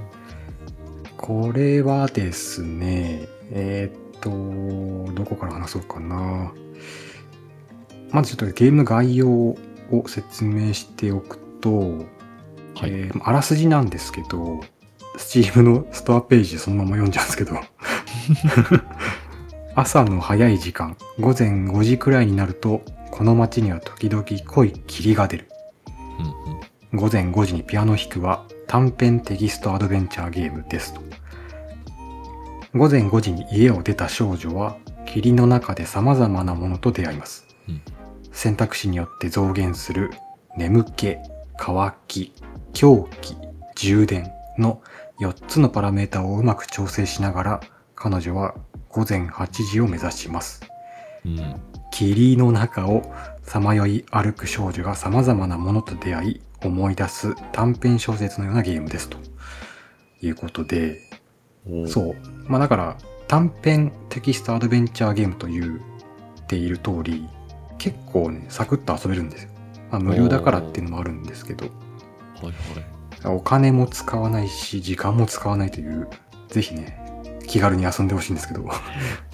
[1.17, 6.53] これはですね、えーっと、どこから話そうかな。
[8.11, 9.57] まずちょっとゲームの概要を
[10.07, 12.05] 説明しておくと、
[12.75, 12.91] はい。
[12.91, 14.61] えーあらすじなんですけど、
[15.17, 17.61] Steam のストアページでそのまま読んじゃうんですけど、
[19.75, 25.49] 朝の早い時間、午前5時くらいになると、この街には時々濃い霧が出る。
[26.19, 26.53] うん
[26.93, 27.01] うん。
[27.01, 31.01] 午前5時にピアノを弾くは短編テキストアドベンチャーゲームですと。
[32.75, 37.47] 午前5時に家を出た少女は霧の中で様々なものと出会います。
[37.69, 37.81] うん
[38.35, 40.11] 選択肢によって増減する
[40.59, 41.17] 眠気、
[41.57, 42.33] 乾き、
[42.75, 43.37] 狂気、
[43.77, 44.83] 充電の
[45.21, 47.61] 4つのパラメータをうまく調整しながら
[47.95, 48.55] 彼女は
[48.89, 50.63] 午前8時を目指します。
[51.25, 51.61] うん。
[51.91, 53.03] 霧の中を
[53.45, 59.19] さまよい歩く少女が様々なものと出会い思い出す短編小説のようなゲームですと
[60.21, 60.99] いうことで
[61.71, 62.15] おそう
[62.49, 65.81] まあだから短編テキストアドベンチャーゲームと言
[66.41, 67.29] っている通り
[67.79, 69.51] 結構ねサクッと遊べるんですよ、
[69.91, 71.67] まあ、無料だからっていうのもあるんですけど
[72.45, 72.53] はい
[73.25, 73.37] はい。
[73.37, 76.09] お金も使わないし時間も使わないという
[76.49, 77.05] ぜひね
[77.47, 78.69] 気軽に遊んでほしいんですけど。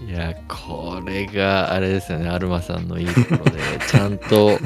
[0.07, 4.59] いや、これがあれですよね、アルマさんのいいところで、 ちゃんと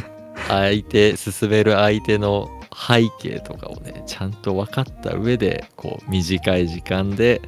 [0.48, 7.40] 相手、進める相手の背景とかをね、ちゃんと分かった上で、こう、短い時間で、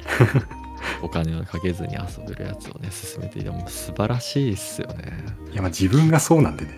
[1.01, 5.17] お金をかけずに遊べるやつをね、進めていて、もう素晴らしいっすよね。
[5.51, 6.71] いや、まあ自分がそうなんでね。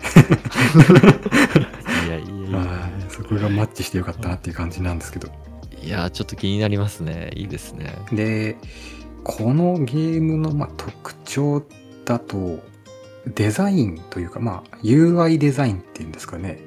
[2.06, 5.28] いやいやいまやあ、そこがマッチしてよかったなっていう感じなんですけど。
[5.82, 7.30] いや、ちょっと気になりますね。
[7.34, 7.94] いいですね。
[8.12, 8.56] で、
[9.24, 11.62] このゲームのまあ特徴
[12.04, 12.58] だと、
[13.34, 16.58] デザインというか、まあ UI デザインっていうんですかね、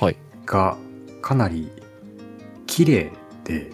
[0.00, 0.16] はい。
[0.46, 0.76] が
[1.20, 1.70] かなり
[2.66, 3.12] 綺麗
[3.44, 3.70] で。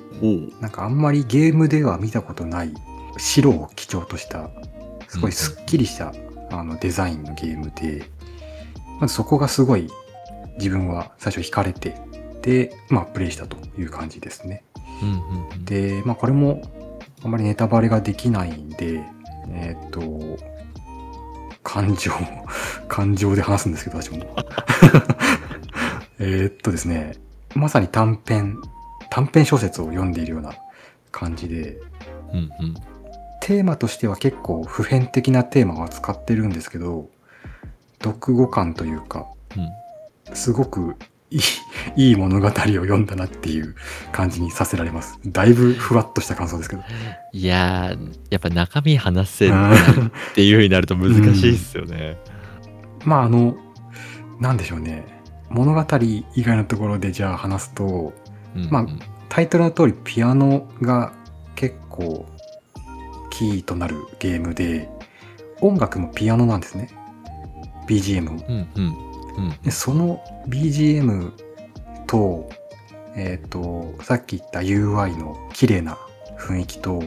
[0.62, 2.72] なんかあんまりゲームでは見たことない
[3.18, 4.48] 白を基調とした、
[5.08, 6.14] すごいスッキリした、
[6.50, 8.06] あのデザインのゲームで、
[8.98, 9.90] まずそこがすごい
[10.56, 11.96] 自分は最初惹かれて、
[12.46, 14.62] で、まあプレイしたという感じですね。
[15.02, 15.64] うんうんうん。
[15.64, 16.62] で、まあこれも
[17.24, 19.02] あまりネタバレができないんで、
[19.48, 20.38] えーっ、と、
[21.64, 22.12] 感情、
[22.86, 24.24] 感情で話すんですけど、私も。
[26.20, 27.14] えーっとですね、
[27.56, 28.58] まさに短編、
[29.10, 30.54] 短編小説を読んでいるような
[31.10, 31.78] 感じで、
[32.32, 32.74] うんうん。
[33.40, 37.10] テーマとしては結構普遍的なテーマを扱ってるんですけど、
[38.02, 40.36] 読後感というか、うん。
[40.36, 40.96] すごく
[41.30, 41.40] いい
[41.96, 43.74] いい物語を読んだなっていう
[44.12, 45.18] 感じにさせられます。
[45.26, 46.82] だいぶふわっとした感想ですけど。
[47.32, 49.50] いやー、やっぱ中身話せっ
[50.34, 52.18] ていう風になると難しいっすよね。
[53.04, 53.56] まああの、
[54.40, 55.04] なんでしょうね。
[55.48, 58.12] 物語以外のところでじゃあ話すと、
[58.54, 58.86] うんうんまあ
[59.28, 61.12] タイトルの通りピアノが
[61.56, 62.26] 結構
[63.30, 64.88] キーとなるゲームで、
[65.60, 66.88] 音楽もピアノなんですね。
[67.88, 68.44] BGM も。
[68.48, 69.05] うんうん
[69.36, 71.32] うんでその BGM
[72.06, 72.48] と、
[73.16, 75.98] えっ、と、さっき言った UI の綺麗な
[76.38, 77.02] 雰囲気と、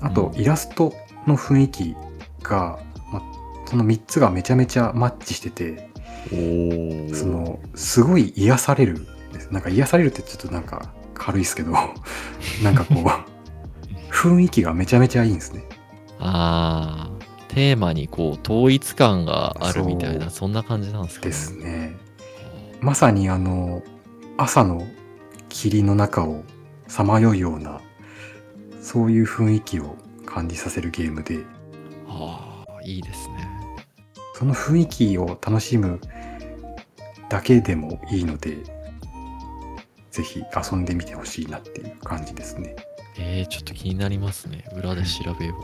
[0.00, 0.92] あとうんイラスト
[1.26, 1.96] の雰囲気
[2.42, 2.78] が、
[3.12, 3.22] ま、
[3.66, 5.88] その3つがめちゃめちゃマッチしてて、
[6.28, 9.06] その、すごい癒される。
[9.50, 11.72] なんか癒されるってちょっとなんか軽いですけど、
[12.62, 15.62] なんかこう、雰囲気がめちゃめちゃいいんですね。
[16.18, 17.15] あー
[17.56, 21.30] テーマにこう統一感があるみたいなそんな感じなんですかね。
[21.30, 21.96] ですね。
[22.82, 23.82] まさにあの、
[24.36, 24.86] 朝の
[25.48, 26.44] 霧の中を
[26.86, 27.80] さまようような、
[28.82, 31.46] そういう雰囲気を感じさせるゲームで、
[32.06, 33.48] ああいいですね。
[34.34, 35.98] その雰囲気を楽しむ
[37.30, 38.58] だけでもいいので、
[40.10, 42.76] ぜひ遊んでみてほしいなっていう感じですね。
[43.18, 44.64] えー、ちょっと気になりますね。
[44.76, 45.54] 裏で調べよ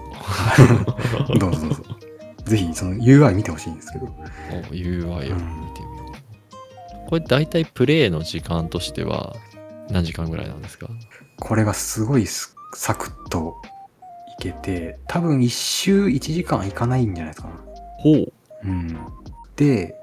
[1.34, 1.38] う。
[1.38, 1.82] どうぞどうぞ。
[2.44, 4.06] ぜひその UI 見てほしいんですけど。
[4.06, 4.08] お
[4.72, 6.12] UI を見てみよ
[7.06, 7.08] う。
[7.08, 9.36] これ大体プレイの時間としては
[9.90, 10.88] 何時間ぐらいなんですか？
[11.38, 13.56] これがすごいすサクッと
[14.38, 17.54] いけて、多分一周1時間いかないんじゃないですかな。
[17.98, 18.32] ほう。
[18.64, 18.98] うん。
[19.56, 19.94] で、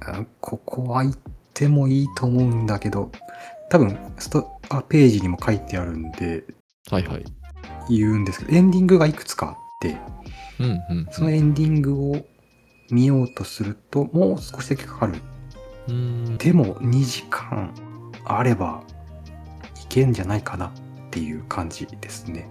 [0.00, 1.18] あここは行っ
[1.54, 3.10] てもいいと思うんだけど、
[3.70, 6.44] 多分ストあページにも書いてあるんで
[6.90, 7.24] はいはい。
[7.88, 9.96] 言うんですけど、エンディングがいくつかあって、
[10.58, 11.08] うんうん。
[11.10, 12.24] そのエンディングを
[12.90, 15.14] 見ようとすると、もう少しだけかかる。
[15.88, 16.38] うん。
[16.38, 17.74] でも2時間
[18.24, 18.82] あれば
[19.82, 20.72] いけんじゃないかなっ
[21.10, 22.48] ていう感じですね。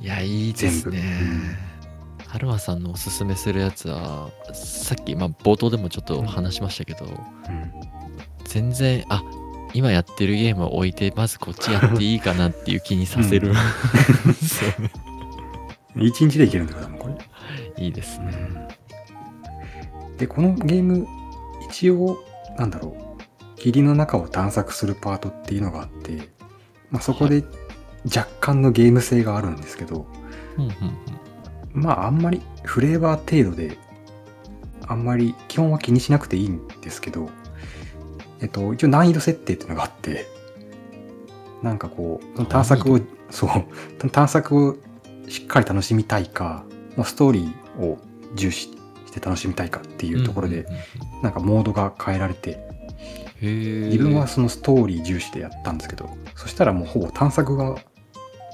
[0.00, 1.00] いや、いいですね
[2.18, 2.28] 全。
[2.28, 7.72] はるまさんのおすすめするやつは、さっき、まあ、冒頭でもちょっと話しましたけど、うん。
[8.44, 9.22] 全然、あ
[9.74, 13.48] 今やってるゲームを置いて、まずこっちやっていいかなっていう気にさせる。
[13.48, 14.90] うんですよね
[15.96, 17.84] 1日でいけるんだから、もうこれ。
[17.84, 18.68] いいですね。
[20.16, 21.06] で、このゲーム、
[21.68, 22.18] 一応、
[22.56, 26.28] なんだろう、霧の中を探索するパートっていうのがあって、
[26.90, 27.44] まあ、そこで
[28.04, 30.06] 若干のゲーム性があるんですけど、
[30.56, 30.72] うんうん
[31.72, 33.76] まあ、あんまりフレーバー程度で、
[34.86, 37.28] あんまり基本は気にしなくていいんですけど、
[38.40, 40.26] えっと、一応難易度設定っていうのがあって、
[41.62, 44.76] なんかこう、探索を、そう、探索を
[45.28, 46.64] しっかり楽しみたいか、
[46.96, 47.98] まあストーリーを
[48.34, 48.68] 重視
[49.06, 50.12] して楽しみたいかってうん。
[50.12, 50.66] いうところで、
[51.22, 52.60] なんかモードが変えられて、
[53.40, 57.76] 自分はそのストーリー重視でやったんですけど、そしたらもうほぼ探索が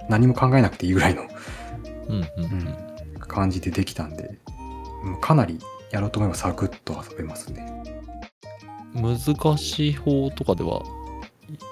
[0.09, 1.23] 何も考えなくていいぐらいの
[2.09, 2.75] うん
[3.19, 4.39] 感じでできたんで、
[5.21, 5.59] かなり
[5.91, 7.94] やろうと思えばサクッと遊べますね。
[8.95, 10.83] 難しい方とかでは、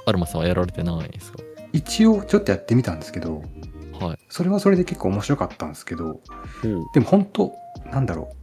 [0.07, 1.39] アルマさんはやられてないんですか？
[1.73, 3.43] 一応ちょっとやってみたんですけど、
[3.99, 4.19] はい。
[4.29, 6.21] それはそれで結構面白かったんですけど、
[6.63, 7.55] ほうでも本当
[7.91, 8.35] なんだろ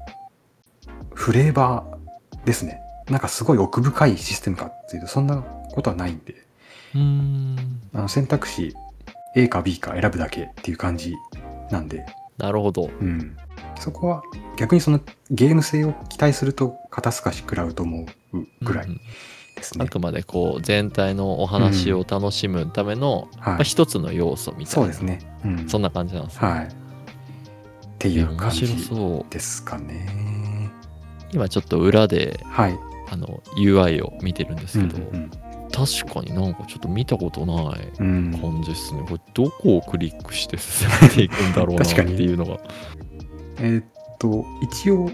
[0.88, 2.82] う、フレーバーですね。
[3.10, 5.38] なんかすごい奥深いシステムかっていうと、そんな
[5.72, 6.36] ことはないんで、
[6.96, 7.82] うーん。
[7.94, 8.74] あの選択肢
[9.36, 11.16] A か B か選ぶだけっていう感じ
[11.72, 12.06] なんで、
[12.38, 12.90] なるほど。
[13.02, 13.36] うん、
[13.80, 14.24] そこは
[14.58, 15.00] 逆にその
[15.32, 19.02] ゲーム性を期待すると肩透かし食らうと思うぐらいうんうん
[19.60, 19.86] ですね。
[19.86, 24.72] あくまでこう全体のお話を楽しむための、まあ、はい、一つの要素みたいな。
[24.72, 25.20] そうですね。
[25.46, 26.66] うん、そんな感じなんですね、はい。
[26.66, 26.70] っ
[28.00, 30.72] ていう感じ白そうですかね。
[31.32, 32.80] 今ちょっと裏ではい。
[33.12, 35.32] あの UI を見てるんですけど、うん
[35.72, 38.34] 確かになんかちょっと見たことないうん。
[38.34, 39.04] うん感じですね。
[39.08, 42.58] これどこをクリックして進めていくんだろうなっていうのが
[43.60, 43.86] えーっ
[44.20, 45.10] と、一応、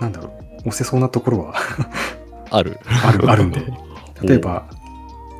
[0.00, 1.54] なんだろう、押せそうなところは
[2.50, 2.78] ある。
[3.04, 3.60] あるあるんで、
[4.22, 4.68] 例えば、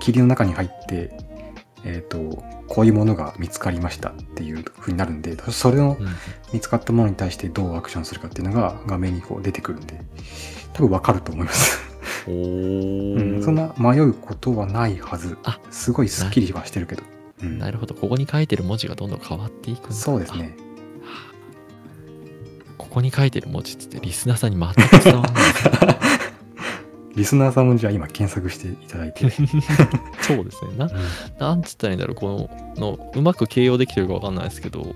[0.00, 1.10] 霧の中に入って、
[1.84, 6.08] えーっと、こういうものが見つかりましたっていう風になるんで、それのうん。
[6.52, 10.00] 見つかったものに対してどうアクションするかっていうのが画面にこう出てくるんで、
[10.72, 11.78] 多分わかると思います。
[12.26, 15.36] おうーん、そんな迷うことはないはず。
[15.44, 15.58] あ。
[15.70, 17.02] すごいスッキリはしてるけど。
[17.42, 17.58] うん。
[17.58, 17.94] なるほど。
[17.94, 19.94] ここに書いてる文字がどんどん変わっていくんだ。
[19.94, 20.56] そうですね。
[22.98, 25.98] あここに書いてる文字ってリスナーさんに全く伝わらない
[27.14, 29.28] リスナーさんもじゃあ今検索していただいて。
[30.22, 30.92] そうですねなうん
[31.38, 34.94] なんつったらいいんだろうこののうまく形容できてるかわかんないですけど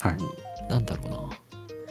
[0.00, 0.16] はい
[0.70, 1.16] なんだろうな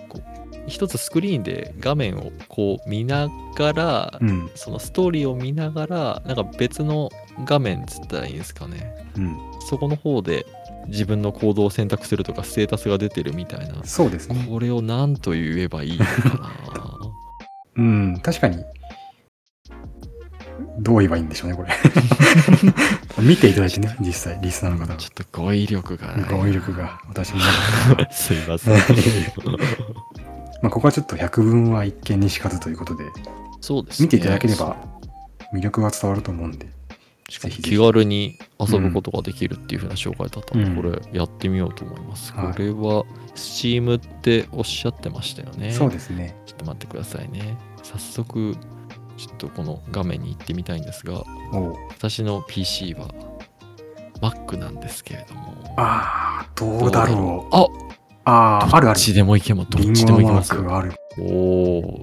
[0.07, 0.23] こう
[0.67, 4.51] 一つスクリーンで画面をこう見ながら、うん。
[4.55, 7.09] そのストーリーを見ながらなんか別の
[7.45, 9.37] 画面っつったらいいんですかねうん。
[9.61, 10.45] そこの方で
[10.87, 14.47] 自分の行動を選択するとかステータスが出てるみたいなそうですね。
[14.49, 16.51] これを何と言えばいいのかな
[17.77, 18.63] うん、確かに。
[20.79, 21.69] どう言えばいいんでしょうね、これ。
[23.19, 27.39] 見ていただいてね、実際、リスナーの方ちょっと語彙力が語彙力が、私も。
[28.11, 28.75] すいません
[30.61, 33.03] まあ、ここはちょっと百聞は一見にしかずということで、
[33.61, 34.77] そうですね見ていただければ
[35.53, 36.67] 魅力が伝わると思うんで、
[37.29, 42.33] しかも気軽に遊ぶことができるっていう風な紹介だったので、うんこれやってみようと思います。
[42.33, 43.03] はいこれは
[43.35, 45.71] Steam っておっしゃってましたよね。
[45.71, 46.35] そうですね。
[46.45, 47.57] ちょっと待ってくださいね。
[47.83, 48.55] 早速、
[49.17, 51.23] ちょっとこの画面に行ってみたいんですが、
[51.89, 53.07] 私の PC は
[54.21, 55.73] Mac なんですけれども。
[55.77, 57.55] ああ、どうだろう。
[57.55, 57.67] うあ
[58.25, 58.97] ああ、あるある。
[58.97, 59.69] どっちでもいけます。
[59.71, 60.53] どっちでもいけます。
[61.17, 62.01] おお。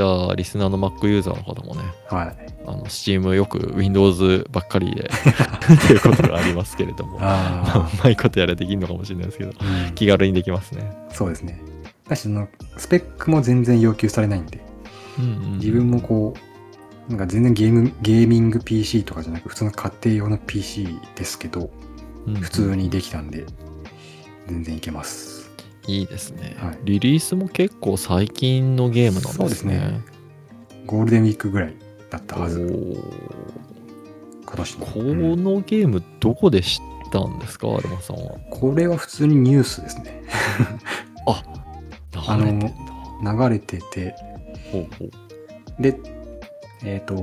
[0.00, 2.36] じゃあ、リスナーの Mac ユーザーの方もね、はい。
[2.66, 10.90] あの Steam よく Windows ばっかりで っていうことがありますけれども、まああうまいことやれできるのかもしれないですけど、あ、うん気軽にできますね。
[11.12, 11.60] そうですね。
[12.08, 12.30] だし、
[12.78, 14.62] スペックも全然要求されないんで、
[15.58, 16.32] 自分もこ
[17.06, 21.68] う、なんか全然ゲーム、ゲーミング PC とかじゃなく、普通の家庭用の PC ですけど、
[22.26, 23.44] うん、普通にできたんで、
[24.48, 25.39] 全然いけます。
[25.86, 26.78] いいですね、はい。
[26.84, 29.36] リリースも結構最近のゲームなんですね。
[29.38, 30.00] そうですね。
[30.86, 31.74] ゴールデンウィークぐらい
[32.10, 32.60] だったはず、
[34.44, 34.86] 今年の。
[34.86, 38.36] こうんのゲームどこで知ったんですか、アルマさんは。
[38.50, 40.22] これは普通にニュースですね。
[41.26, 41.42] あ
[42.36, 42.74] 流れて。
[43.22, 44.14] 流れてて、
[44.72, 45.82] ほうほう。
[45.82, 45.98] で、
[46.84, 47.14] えっ、と、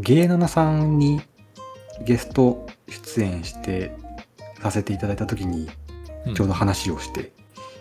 [0.00, 1.20] ゲーナナさんに
[2.04, 3.94] ゲスト出演して
[4.62, 5.68] させていただいた時に、
[6.34, 7.32] ちょうど話をして、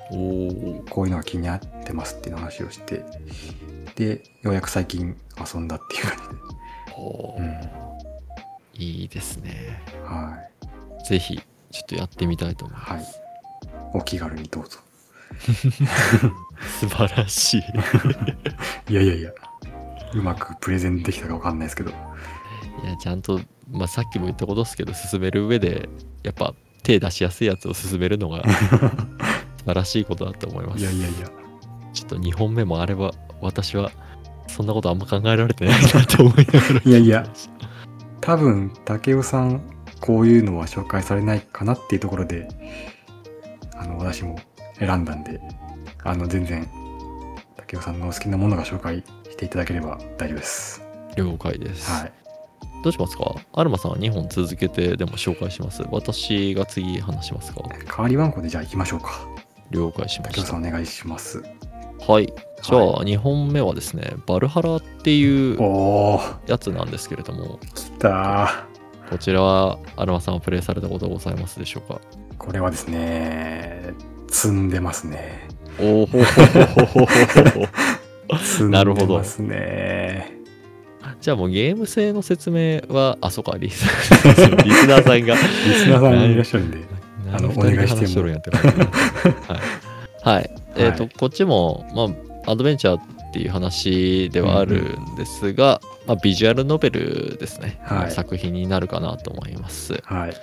[0.09, 3.03] こういうのが気になってますっていう話をして、
[3.95, 5.15] で、ようやく最近
[5.53, 6.45] 遊んだっていう感じで。
[7.37, 7.85] うん。
[8.77, 9.81] いいですね。
[10.03, 10.37] は
[11.01, 11.07] い。
[11.07, 11.37] ぜひ、
[11.71, 12.91] ちょっとやってみたいと思います。
[12.91, 13.05] はい。
[13.93, 14.79] お気軽にどうぞ。
[16.79, 17.63] 素晴らしい。
[18.91, 19.31] いやいやいや、
[20.13, 21.91] うまくプレゼンできたかわかんないですけど。
[21.91, 21.93] い
[22.87, 23.39] や、ちゃんと、
[23.69, 25.89] まあ、さっきも言ったことですけど、進める上で、
[26.23, 28.49] やっぱ手出しやすいやつを進めるのが素
[29.65, 30.81] 晴らしいことだと思います。
[30.81, 31.29] いやいやいや。
[31.93, 33.91] ちょっと2本目もあれば、私は
[34.47, 36.81] そんなことあんま考えられてないなと思いながら。
[36.83, 37.25] いやいや。
[38.21, 39.61] 多分、竹雄さん、
[40.01, 42.47] こういうのは紹介されないかなっていうところで、
[43.75, 44.37] あの、私も
[44.77, 45.39] 選んだんで、
[46.03, 46.67] あの、全然、
[47.57, 50.81] 竹雄さんのお好きなものが紹介していただければ大丈夫です。
[51.15, 51.91] 了解です。
[51.91, 52.13] はい。
[52.83, 53.33] どうしますか？
[53.53, 55.83] アルマさんは2本続けてでも紹介します。
[55.89, 57.61] 私が次話しますか？
[57.63, 59.27] 代わりワンコでじゃあ行きましょうか。
[59.75, 60.47] 了解しました。
[60.47, 61.43] さんお願いします。
[62.07, 62.27] はい。
[62.27, 65.57] じゃあは2本目はですね、バルハラっていう
[66.47, 68.65] やつなんですけれども、来た
[69.09, 71.99] こちらはアルマさんはプレイされたことございますでしょうか？
[72.33, 72.37] ー。
[72.37, 73.93] これはですね、
[74.29, 75.47] 積んでますね。
[75.79, 80.33] おおほほほほほ積んなるほどすね。
[81.21, 84.65] じゃあもうゲーム性の説明は、あ、そうか、リスナーさんが。
[84.65, 85.13] リスナーさ
[86.09, 86.94] んいらっしゃるんで。
[87.33, 88.39] あのお願いしてもはい。
[90.23, 90.49] はい。
[90.75, 92.03] えっ、と、こっちも、ま
[92.45, 100.01] あ、アドベンチャーっていう話ではあるんですが、まあ、ビジュアルノベルですね、はい作品になるかなと思います。
[100.05, 100.33] はい。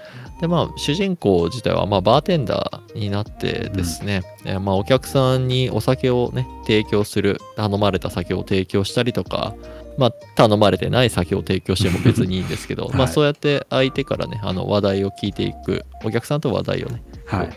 [0.40, 9.54] でまあ主人公自体はまあバーテンダーになってですね、えーまあお客さんにお酒をね提供する頼まれた酒を提供したりとか
[9.96, 17.50] まあ頼まれてない酒を提供しても別にいいんですけど、 はいまあそうやって相手からねあの話題を聞いていくお客さんと話題をねはい。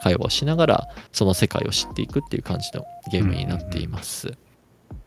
[0.00, 4.32] 会話をしながらその世界を知っていくっていう感じのゲームになっています。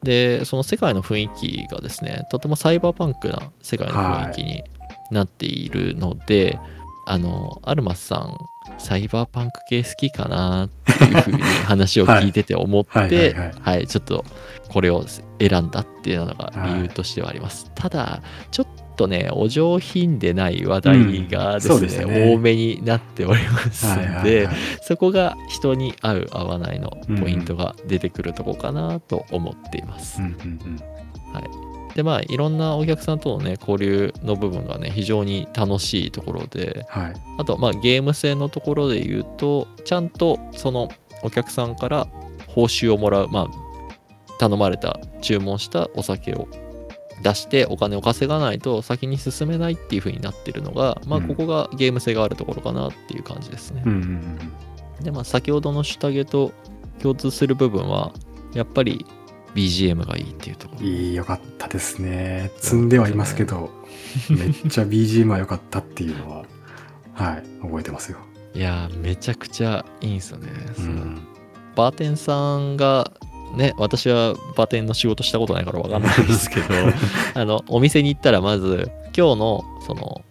[0.03, 4.63] でその世界の雰囲気がですねとてもサイバーパンクな世界の雰囲気に
[5.11, 6.59] なっているので、
[7.05, 8.37] あのアルマスさん
[8.77, 13.09] サイバーパンク系好きかなっていうふうに話を聞いてて思ってはい。
[13.09, 13.33] はい。
[13.33, 13.53] はい。
[13.61, 13.87] はい。
[13.87, 14.25] ちょっと
[14.69, 15.05] これを
[15.39, 17.71] 選んだっていうのが理由としてはあります。
[17.75, 22.33] ただちょっとねお上品でない話題がですね,、うんね。
[22.33, 24.55] 多めになっておりますので、はいはいはい。
[24.81, 30.21] そこが人に合う合わないのポイントが出てくるとこかなと思っています。
[30.21, 30.81] うんうん
[31.95, 37.01] でまあいろんなお客さんとのね交流の部分がね非常に楽しいところでうん。
[37.01, 37.13] はい。
[37.39, 40.89] あとまあゲーム性のところで言うとちゃんとその
[41.23, 42.07] お客さんから
[42.47, 46.47] 報酬をもらうまあ頼まれた注文したお酒を
[47.21, 53.83] 出してお金を稼がないと先に進めないっていう風になってるのがまあうんここがゲーム性があるところかなっていう感じですね。
[53.85, 53.97] うんうん
[54.99, 55.03] うん。
[55.03, 56.51] でまあ先ほどの下着と
[57.01, 58.13] 共通する部分は
[58.53, 59.05] やっぱり
[59.55, 62.51] BGM がいいっていうところいい、よかったですね。
[62.57, 63.69] 積んではいますけど、
[64.29, 66.45] めっちゃ BGM は良かったっていうのは、
[67.13, 68.17] はい、覚えてますよ。
[68.53, 71.21] いやーめちゃくちゃいいんですよね、うん。
[71.75, 73.11] バーテンさんが
[73.55, 76.65] ね私はバーテンの仕事したことないからわかんないんですけど
[77.33, 80.21] あのお店に行ったらまず今日のその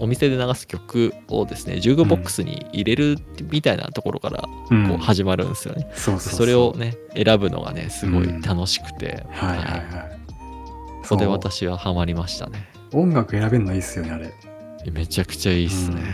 [0.00, 3.18] お店で流す曲をですねジュークボックスに入れる
[3.50, 4.88] みたいなところからうん。
[4.88, 6.34] こう始まるんですよね、そうそうそう。
[6.34, 10.18] それをね選ぶのがねすごい楽しくて、はいはいはい。
[11.04, 12.68] そこで私はハマりましたね。
[12.92, 14.32] 音楽選べるのいいっすよね、あれ。
[14.92, 16.04] めちゃくちゃいいっすね、うん。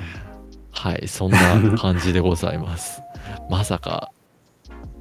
[0.70, 1.38] はいそんな
[1.76, 3.00] 感じでございます。
[3.50, 4.10] まさか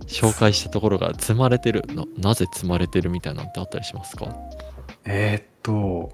[0.08, 4.36] 紹介したところが積まれてるななぜ積まれてるみたいなんてあったりしますか？
[5.06, 6.14] えーっと、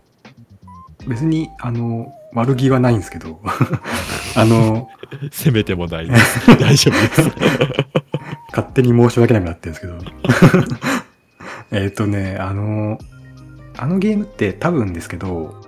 [1.08, 3.42] 別に、あの、悪気はないんですけど、
[4.36, 4.90] あの、
[5.32, 7.32] せめてもないです 大丈夫です
[8.56, 9.98] 勝手に申し訳なくなってるんですけど。
[11.72, 12.98] えーっとね、あの、
[13.78, 15.62] あのゲームって多分ですけど、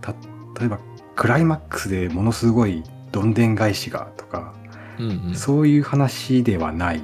[0.00, 0.12] た、
[0.58, 0.78] 例えば
[1.16, 4.52] クライマックスでものすごいどんでん返しがとか、
[4.98, 7.02] うんうんうそういう話ではない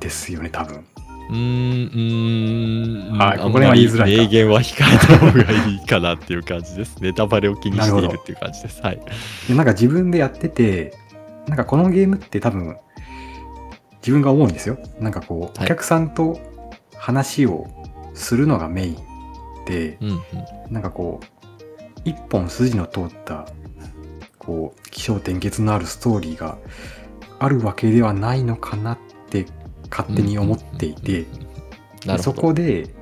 [0.00, 0.84] ですよね、多分。
[1.32, 3.18] ーんうーん。
[3.18, 4.22] はいこれは言いづらいか。
[4.22, 6.96] まり明言は控えた方がいいかなっていう感じです。
[7.00, 8.82] ネタバレを気にしているっていう感じです。
[8.82, 9.00] はい。
[9.48, 10.94] でなんか自分でやってて、
[11.48, 12.76] なんかこのゲームって多分、
[13.98, 14.78] 自分が思うんですよ。
[15.00, 15.66] なんかこう、はい。
[15.66, 16.38] お客さんと
[16.96, 17.66] 話を
[18.14, 18.96] するのがメイン
[19.66, 19.98] で、
[20.70, 21.26] なんかこう、
[22.04, 23.46] 一本筋の通った、
[24.38, 26.58] こう、気象転結のあるストーリーが
[27.38, 28.98] あるわけではないのかなっ
[29.28, 29.46] て
[29.90, 31.26] 勝手に思っていて、
[32.18, 32.94] そこで、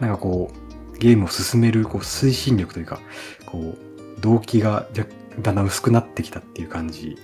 [0.00, 0.50] なんかこ
[0.94, 3.00] う、ゲームを進めるこう推進力というか、
[3.46, 5.06] こう、動機が若
[5.40, 7.16] だんだん薄くなってきたっていう感じ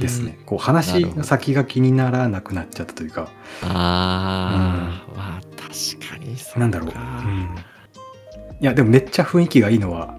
[0.00, 0.38] ですね。
[0.44, 3.28] こうな話の先が気にならなくなっちゃったというか、
[3.62, 6.60] あー、まあ確かにそうか。
[6.60, 6.90] なんだろう。
[6.90, 7.54] うん。
[8.60, 10.16] いや、でもめっちゃ雰囲気がいいのは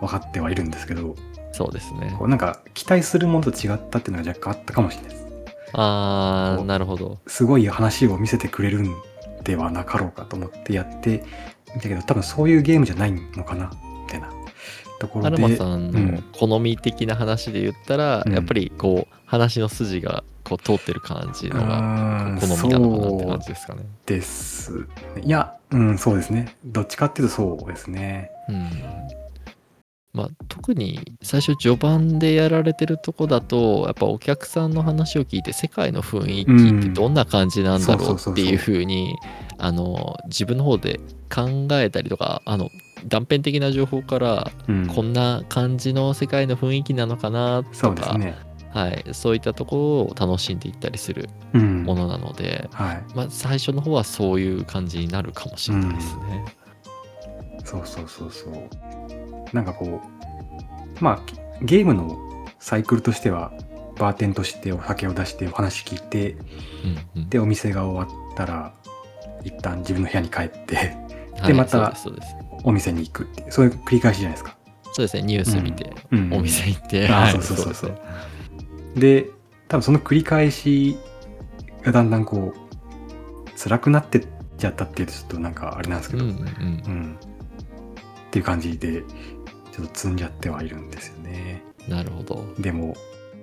[0.00, 1.16] 分かってはいるんですけど、
[1.52, 2.14] そうですね。
[2.18, 5.23] こうなんか期待するものと違ったっていうのが若干あったかもしれないです。
[5.76, 8.94] あなるほどすごい話を見せてくれるん
[9.42, 11.24] ではなかろうかと思ってやって
[11.74, 13.70] みたけど、多分そういうゲームじゃないのかな、
[14.04, 14.30] みたいな
[14.98, 15.42] ところで。
[15.44, 21.78] アルマさんのうん好み的な話で言ったら、うんやっぱりこう話の筋がこう通ってる感じのが
[22.28, 23.82] うん好みなのかなって感じですかね。
[24.06, 24.86] ですね。
[25.22, 26.56] いや、うん、そうですね。
[26.64, 28.30] どっちかっていうとそうですね。
[28.48, 29.23] うん
[30.14, 39.18] まあ、特に最初序盤でやられてるとこだとやっぱお客さんの話を聞いて世界の雰囲気ってどんな感じなんだろうっていうふうに
[40.26, 41.00] 自分の方で
[41.34, 42.70] 考えたりとかあの
[43.06, 48.54] 断片的な情報からうん、こんな感じの世界の雰囲気なのかなそとか、うですね。
[48.70, 49.76] はい、そういったとこ
[50.16, 51.84] ろを楽しんでいったりするうん。
[51.84, 53.04] ものなので、はい。
[53.14, 56.44] まあ、最初の方はそういう感じになるかもしれないですね。
[57.64, 58.52] そうそうそうそう。
[59.54, 60.02] なんかこ
[61.00, 61.20] う、まあ、
[61.62, 62.18] ゲームの
[62.58, 63.52] サイクルとしては、
[63.96, 66.32] バーテンとしてお酒を出してお話聞いて、
[67.14, 67.28] うんうん。
[67.30, 68.74] で、お店が終わったら、
[69.44, 70.76] 一旦自分の部屋に帰って、
[71.38, 71.92] はいまた
[72.62, 74.56] お店に行くっていう、そういう繰り返しじゃないですか。
[74.92, 76.32] そうですねニュース見て、うん。
[76.32, 77.74] お店行って、あそうそうそう。
[77.74, 77.98] そう
[78.96, 79.30] で、
[79.68, 80.96] 多分その繰り返し
[81.82, 84.26] がだんだんこう、辛くなってっ
[84.58, 86.36] ちゃったっていうとちょっとなんかあれなんですけど、うんうん。
[86.38, 86.42] う
[86.90, 87.18] ん。
[87.20, 89.02] っていう感じで
[89.74, 91.62] ちょっと積んじゃってはいるんですよね。
[91.88, 92.44] なるほど。
[92.58, 92.96] でも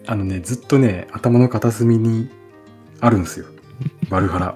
[0.07, 2.29] あのねずっとね頭の片隅に
[3.01, 3.47] あるんですよ。
[4.09, 4.55] バルハラ。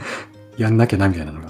[0.58, 1.48] やんなきゃなみたいなのが。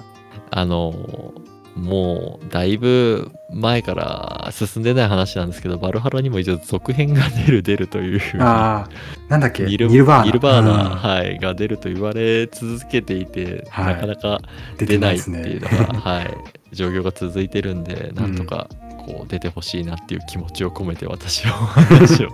[0.50, 1.34] あの、
[1.76, 8.20] もう、だいぶ前から進んでない話なんですけど、バルハラにも一応続編が出る出るという。
[8.40, 8.88] ああ
[9.28, 9.64] なんだっけ？
[9.64, 10.24] ニルバーナ。
[10.24, 10.96] ニルバーナ、うん。
[10.96, 13.94] はい、が出ると言われ続けていて、はい。
[13.94, 14.40] なかなか
[14.78, 16.34] 出出ないっていですねいうのが、はい、
[16.72, 18.68] 状況が続いてるんで、なんとか
[19.06, 22.30] こう出てほしいなっていう気持ちを込めて私はお話を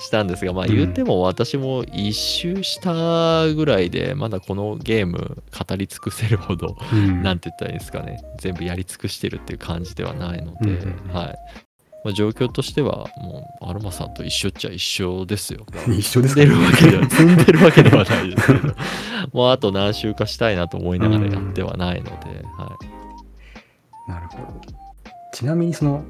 [0.00, 0.74] したんですが、まあうん。
[0.74, 10.70] 言っても私も一周したぐらいで、まだこのゲーム語り尽くせるほど、うんなんて言ったらいいんですかね、全部やり尽くしてるっていう感じではないので、
[11.12, 11.38] はい。
[12.04, 15.66] まあ、状況としては、もう、アルマさんと一緒っちゃ一緒ですよ。
[15.88, 18.74] 一緒ですか積んでるわけでは、 積んでるわけではないですけど、
[19.32, 22.10] もうあと何週かしたいなと思いながらやってはないので、
[22.56, 22.76] は
[24.06, 24.10] い。
[24.10, 24.85] なるほど
[25.36, 26.02] ちなみにその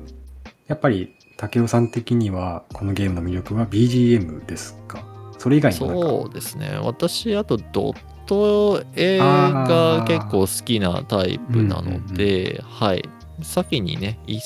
[0.68, 5.02] やっぱり武雄さん的にはこのゲームの魅力は BGM ですか？
[5.36, 6.78] それ以外にそうですね。
[6.80, 7.96] 私、あと、ドッ
[8.26, 13.02] ト絵が結構好きなタイプなので、はい。
[13.42, 14.38] 先にね、1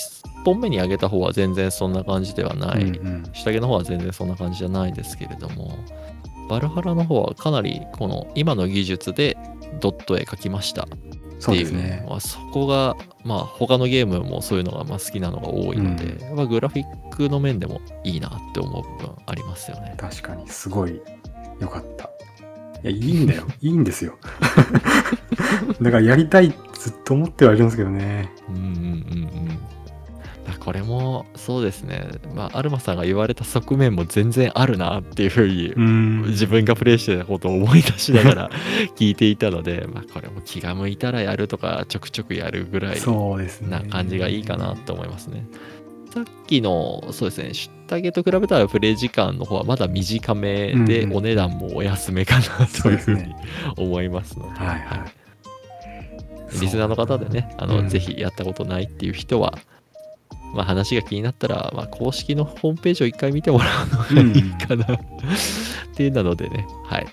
[0.46, 2.82] 本目に上げた方は全然そんな感じではない。
[2.82, 5.78] うんうん下着の方は全然そんな感じじゃないですけれども、
[6.48, 9.36] バルハラの方はかなりこの今の技術で
[9.78, 10.88] ドット絵描きました
[11.40, 12.04] っていうね。
[12.08, 16.20] まあそこが、まあ他のゲームもそういうのがまあ好きなのが多いので、うん。
[16.20, 19.94] やっぱグラフィックの面でもいいなって思う部分ありますよね。
[19.96, 21.00] 確かにすごい
[21.60, 22.10] 良かった。
[22.82, 23.44] いやいいんだよ。
[23.60, 24.16] いいんですよ。
[25.80, 28.30] だからやりたいずっと思ってはいるんですけどね。
[28.48, 28.72] うんうんうんう
[29.52, 29.58] ん。
[30.46, 36.22] だこれもそうですね、まあ、アルマさんが言われた側面も全然あるなっていうふうにうん。
[36.28, 38.50] 自分がプレイしてたことを思い出しながら
[38.96, 43.00] 聞いていたので、まあ、これも気が向いたらやるとかちょくちょくやるぐらい
[43.68, 45.46] な感じがいいかなと思いますね。
[46.12, 47.54] さっきのそうですね。
[47.54, 51.16] 下着と比べたらプレイ時間の方はまだ短めでうん。
[51.16, 53.32] お値段もお安めかなというふうに
[53.76, 54.68] 思いますので、はい。
[54.80, 56.60] はい。
[56.60, 57.88] リスナーの方でねあの、うん。
[57.88, 59.56] ぜひやったことないっていう人は、
[60.54, 64.98] まあ、話が気になったら、まあ、公式のホームページを一回見てもらうのがいいかな、っ
[65.94, 67.06] ていうなのでねはい。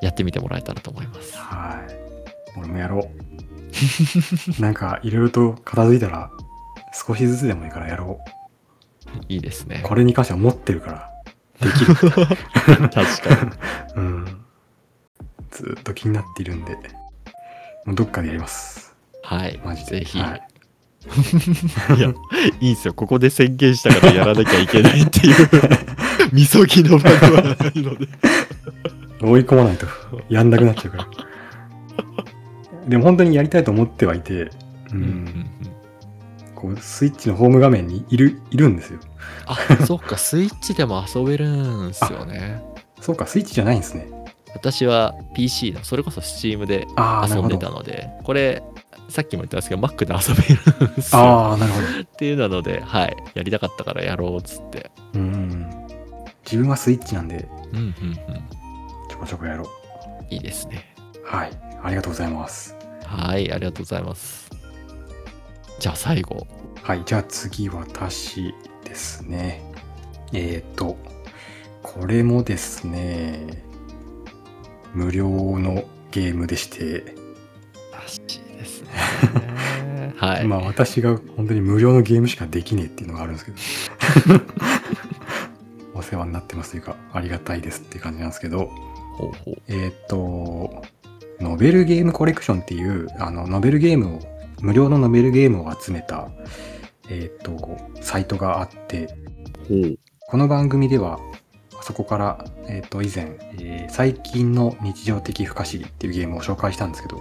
[0.00, 1.36] やってみてもらえたらと思います。
[1.36, 2.58] はい。
[2.58, 3.10] 俺もやろ
[4.58, 4.60] う。
[4.60, 6.30] なんかいろいろと片付いたら
[7.06, 8.18] 少しずつでもいいからやろ
[9.28, 9.82] いいですね。
[9.84, 9.88] う。
[9.88, 11.10] これに関しては持ってるから。
[11.60, 11.94] できる。
[12.88, 13.00] 確か
[13.44, 13.52] に。
[13.96, 14.24] うん。
[15.50, 16.74] ずーっと気になっているんで。
[17.84, 18.94] もうどっかでやります。
[19.22, 19.60] はい。
[19.64, 20.00] マジで。
[20.00, 20.18] ぜひ。
[20.18, 20.49] はい
[21.96, 22.12] いや、
[22.60, 22.94] いいんすよ。
[22.94, 25.48] ここで宣言したからやらなきゃいけないっていう、
[26.32, 28.08] みそぎの場ではないので。
[29.22, 29.86] 追い込まないと。
[30.28, 31.08] やんなくなっちゃうから。
[32.88, 34.50] でも本当にやりたいと思ってはいて、うん。
[34.92, 35.50] うんうんうん。
[36.54, 39.00] こうスイッチのホーム画面にいるいるんですよ。
[39.46, 42.62] あ、そっか、スイッチでも遊べるんすよね。
[43.00, 43.26] そうか。
[43.26, 44.06] スイッチじゃないんですね。
[44.54, 46.86] 私は PC の、それこそ Steam で
[47.26, 48.62] 遊んでたので、これ、
[49.10, 51.20] さっきも言ったんですけど、Mac で遊べるんですよ。
[51.20, 54.90] ああなるほどっていうなので、はい、やりたかったからやろうっつって。
[55.14, 55.70] うん
[56.44, 58.14] 自分はスイッチなんでうんうんうん。
[59.08, 60.94] ちょこちょこやろういいですね。
[61.24, 61.50] はい
[61.82, 64.50] ありがとうございますはい、ありがとうございます。
[65.78, 66.46] じゃあ最後。
[66.82, 68.54] はいじゃあ次私
[68.84, 69.62] ですね
[70.32, 70.96] えっ、ー、と
[71.82, 73.64] これもですね
[74.94, 77.14] 無料のゲームでして
[78.60, 78.88] ですね。
[80.16, 80.46] はい。
[80.46, 84.40] まあ私が本当に無料のゲームしかできねえっていうのがあるんですけど
[85.94, 88.70] お世話になってますというかありがたいですっていう感じなんですけど
[89.16, 89.62] ほうほう。
[89.68, 90.82] えーっと
[91.40, 94.20] ノベルゲームコレクションっていうあのノベルゲームを
[94.60, 96.28] 無料のノベルゲームを集めた
[97.08, 99.08] えーっとサイトがあって
[99.68, 99.98] ほう。
[100.28, 101.18] この番組では
[101.82, 107.20] そこから、えーっと以前、えー最近の日常的不可思議っていうゲームを紹介したんですけど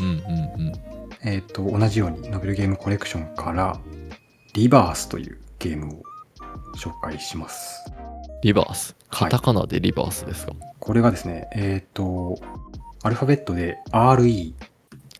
[0.00, 0.72] うんうんうん。
[1.24, 3.78] えっ、と、同じようにノベルゲームコレクションから、
[4.54, 6.02] リバースというゲームを
[6.76, 7.84] 紹介します。
[8.42, 8.94] リバース？
[9.08, 10.52] はいカタカナでリバースですか？
[10.78, 12.38] これがですね、えっ、と、
[13.02, 14.54] アルファベットで RE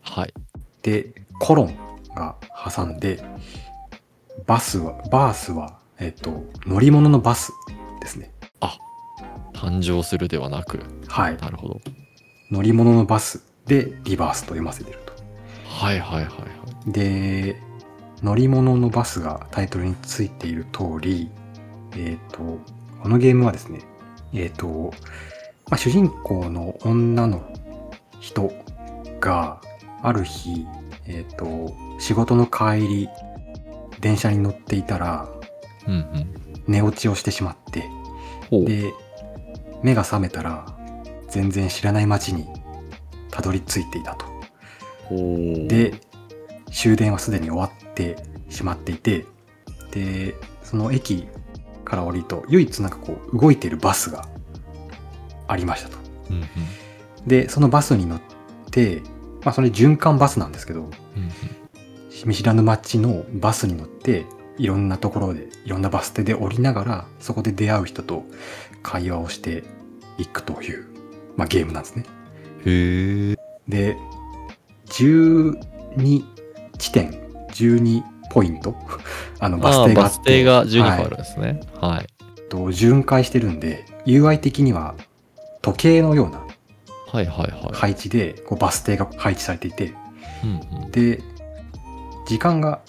[0.03, 0.33] はい。
[0.81, 1.77] で、コロン
[2.15, 2.35] が
[2.73, 3.23] 挟んで、
[4.45, 7.51] バスは、バースは、えっ、と、乗り物のバス
[8.01, 8.31] ですね。
[9.51, 10.79] 誕生するではなく。
[11.09, 11.37] はい。
[11.37, 11.81] なるほど。
[12.49, 15.13] 乗り物のバスでリバースと読ませてると。
[15.63, 16.29] はいはいはいは
[16.87, 16.91] い。
[16.91, 17.61] で、
[18.23, 21.29] 乗り物のバスがタイトルについている通り、
[21.95, 22.59] えっ、と、
[23.01, 23.81] このゲームはですね、
[24.33, 24.91] えっ、と、
[25.69, 27.47] まあ、主人公の女の
[28.19, 28.51] 人
[29.21, 29.61] が、
[30.01, 30.65] ある日、
[31.05, 33.09] えっ、と、仕事の帰り、
[34.01, 35.29] 電車に乗っていたら、
[35.87, 36.33] うんうん。
[36.67, 37.83] 寝落ちをしてしまって。
[38.51, 38.93] で、
[39.83, 40.65] 目が覚めたら、
[41.29, 42.47] 全然知らない街に
[43.31, 44.25] たどり着いていたと。
[45.67, 45.93] で、
[46.71, 49.25] 終電はすでに終わってしまっていて、
[49.91, 51.27] で、その駅
[51.83, 54.27] から降りると、唯一なんかこう、動いているバスが
[55.47, 55.97] ありましたと。
[56.29, 57.27] うんうん。
[57.27, 58.21] で、そのバスに乗っ
[58.71, 59.01] て、
[59.43, 60.91] まあそれ循環バスなんですけど、うんうん。
[62.25, 64.25] 見知らぬ街のバスに乗って、
[64.57, 68.25] いろんなところで、いろんなバス停で降りながら、そこで出会う人と
[68.83, 69.63] 会話をして
[70.17, 70.85] いくという、
[71.37, 72.05] まあゲームなんですね。
[72.65, 73.35] へえ。
[73.67, 73.97] で、
[74.87, 76.23] 12
[76.77, 77.11] 地点、
[77.51, 78.75] 12ポイント、
[79.39, 81.59] あのバス停があって、バス停が12個あはいるんですね。
[81.79, 82.07] はい。
[82.49, 84.95] と巡回してるんで、UI 的には
[85.61, 86.41] 時計のような
[87.11, 87.75] はいはいはい。
[87.75, 89.93] 配置でこうバス停が配置されていて、
[90.43, 90.91] うんうん。
[90.91, 91.21] で、
[92.27, 92.81] 時間が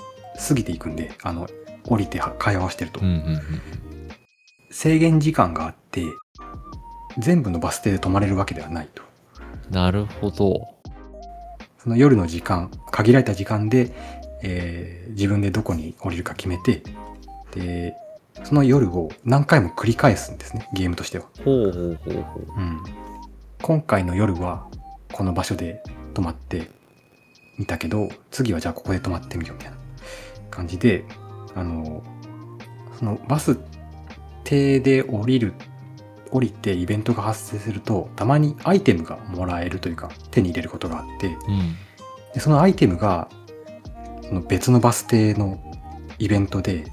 [0.48, 1.48] 過ぎていくんで、あの、
[1.86, 3.06] 降りては会話をしてるとうん。
[3.06, 3.40] うんうん
[4.72, 6.04] 制限時間があって、
[7.18, 9.02] 全部のバス停で止まれるわけではないと。
[9.70, 9.74] うん。
[9.74, 10.68] なるほど。
[11.78, 13.92] その夜の時間、限られた時間で、
[14.42, 16.82] えー自分でどこに降りるか決めて、
[17.52, 17.94] で、
[18.44, 21.26] その夜を何回も繰り返すんですね、ゲームとしては。
[21.44, 22.58] ほうほうほうほう。
[22.58, 22.78] うん。
[23.60, 24.66] 今回の夜は
[25.12, 25.82] この場所で
[26.14, 26.70] 泊まって
[27.58, 29.76] みたけど、次はじゃあここで泊まってみようみたいな
[30.50, 31.04] 感じで、
[31.54, 32.02] あの、
[32.98, 33.58] そのバス
[34.44, 35.54] 停で降りる、
[36.31, 41.76] 降りてイベントが発生すると、たまにアイテムがもらえるというか、手に入れることがあって、うん。
[42.35, 43.28] でそのアイテムが、
[44.22, 45.61] その別のバス停の
[46.18, 46.85] イベントで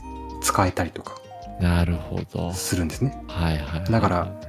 [0.41, 1.17] 使えたりとか
[1.59, 2.53] なるほど。
[2.53, 3.23] するんですね。
[3.27, 3.91] はいはいはい。
[3.91, 4.41] だから、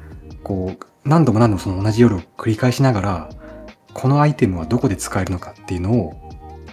[0.43, 3.31] こう、何度も何度もその同じ夜を繰り返しながら、
[3.95, 6.31] このアイテムはどこで使えるのかっていうのを、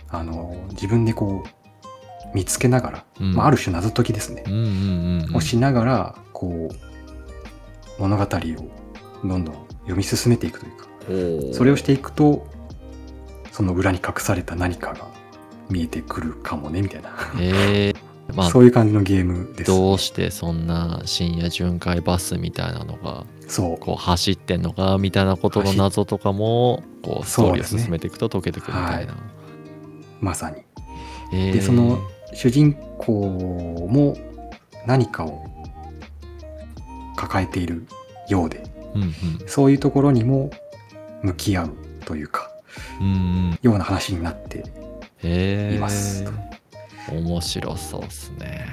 [0.10, 4.50] あの、自分でこう、見つけながら、うんまあ、ある種謎解きですねう。
[4.50, 5.36] んうんうんうん。
[5.38, 6.95] をしながら、こう、
[7.98, 8.28] 物語を
[9.28, 12.48] どんどん読み進めていくというか、それをしていくと、
[13.52, 15.08] その裏に隠された何かが
[15.70, 17.10] 見えてくるかもね、みたいな。
[17.40, 17.96] へえ。
[18.34, 19.72] まあ、そういう感じのゲームです。
[19.72, 23.78] どうしてそんな深夜巡回バスみたいなのがそう。
[23.78, 29.16] こう走ってんのかみたいなことの謎とかもこうストーリーを進めていくと解けてくるみたいな。
[30.22, 30.58] まさに。
[31.32, 32.00] へーでその
[32.34, 34.18] 主人公も
[34.88, 35.44] 何かを
[37.28, 37.86] 抱えている
[38.30, 38.64] ようで、
[38.94, 39.12] うんうん
[39.48, 40.52] そういうところにも
[41.22, 41.72] 向き合う
[42.06, 42.50] というか、
[43.00, 44.64] うんうんような話になって、
[45.24, 46.26] います
[47.12, 48.68] 面白そうっすね。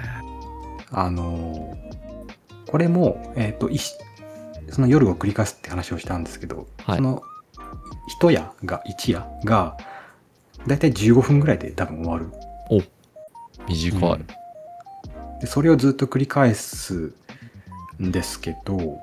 [0.91, 1.93] あのー
[2.69, 3.93] これも、えっ、と、いし
[4.71, 7.23] その夜を繰り返すって話をしたんですけど、はいその
[8.09, 9.77] 一夜が、一夜が、
[10.67, 12.31] だいたい15分ぐらいで多分終わる。
[13.69, 14.13] 短い。
[14.13, 14.27] うん
[15.43, 17.13] でそれをずっと繰り返す
[18.03, 18.99] んですけど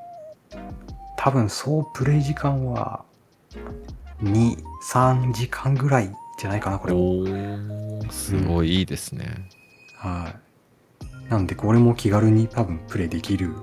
[1.17, 3.03] 多分総プレイ時間は
[4.23, 6.93] 23時間ぐらいじゃないかなこれ。
[6.93, 9.49] はおーすごいいいですね。
[9.97, 10.33] は
[11.27, 11.29] い。
[11.29, 13.53] なんでこれも気軽に多分プレイできる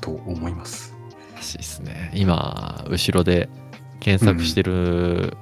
[0.00, 0.94] と思います。
[1.34, 2.10] らしいですね。
[2.14, 3.48] 今後ろで
[4.00, 5.36] 検索してる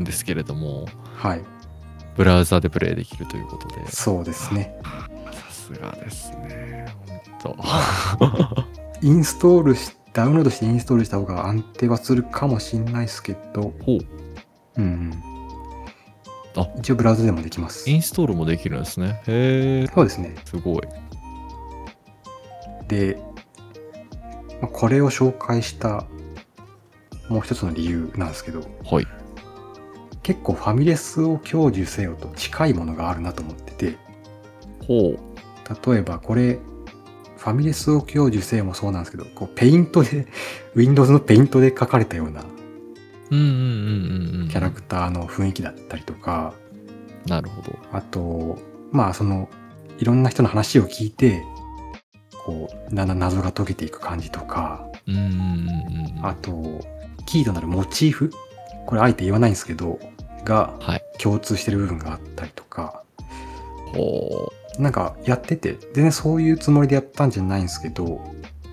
[0.00, 0.86] んですけれども、
[1.16, 1.42] はい。
[2.16, 3.86] ブラウザでプレイできるということで。
[3.86, 4.74] さそうですね。
[5.74, 6.86] すがですね。
[7.42, 13.62] 本インストールしダウンロードしてインストールした方が安定はするかもしんないですけど当。
[13.62, 13.98] ほう。
[14.76, 15.22] うんうん
[16.56, 19.22] あ一応ブラウザでもできますインストールもできるんですね。
[19.28, 19.86] へえ。
[19.94, 20.82] そうですねすごい。
[22.88, 23.16] で、
[24.60, 26.06] まあこれを紹介した
[27.28, 29.06] もう一つの理由なんですけど、はい。
[30.24, 33.96] 結構ファミレスを享受せよと近いものがあるなと思ってて、
[34.86, 35.18] ほう。
[35.92, 36.58] 例えばこれ、
[37.40, 40.26] ファミレスを享受せよもそうなんですけど、こうペイントで、
[40.76, 42.42] Windows のペイントで書かれたような。
[43.30, 46.52] キャラクターの雰囲気だったりとか、
[47.26, 47.78] なるほど。
[47.92, 48.58] あと、
[48.92, 49.48] まあその、
[49.98, 51.42] いろんな人の話を聞いて、
[52.44, 56.26] こう、だんだん謎が解けていく感じとか、うんうんうんうん。
[56.26, 56.84] あと、
[57.24, 58.30] キーとなるモチーフ
[58.84, 59.98] これあえて言わないんですけど、
[60.44, 61.02] がはい。
[61.18, 63.02] 共通してる部分があったりとか、
[63.94, 68.20] ほなんかやってて、全然そういうつもりでやったんじゃないんですけど、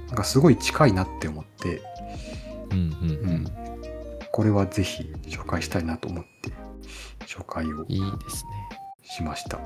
[0.07, 1.81] なんかすごい近いなって思って、う。
[2.71, 3.47] うんうんうん。
[4.31, 6.51] これはぜひ紹介したいなと思って、
[7.25, 8.51] 紹介をいいですね。
[9.03, 9.59] しました。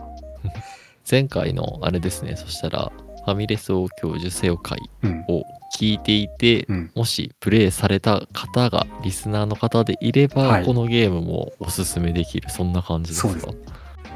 [1.09, 2.91] 前回のあれですね、そしたら、
[3.25, 5.25] ファミレスを享受せよ会うん。
[5.27, 5.43] を
[5.77, 6.91] 聞いていて、うん。
[6.95, 13.39] もしプレイされた方がリスナーの方でいれば、はいこのゲームもおすすめできるそんな感じですか？
[13.39, 13.55] そう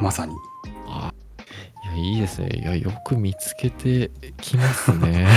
[0.01, 0.34] まさに。
[1.96, 5.28] あいやいいですねいやよく見つけてきますね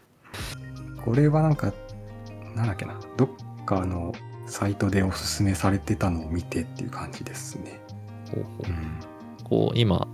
[1.04, 1.72] これはなんか、
[2.54, 2.94] なんだっけな。
[3.16, 3.28] どっ
[3.64, 4.12] かの
[4.46, 7.80] サイトでおすすめされてたのを見てっていう感じですね。
[8.34, 8.72] ほうほうん。
[8.72, 8.76] う
[9.44, 10.06] こう今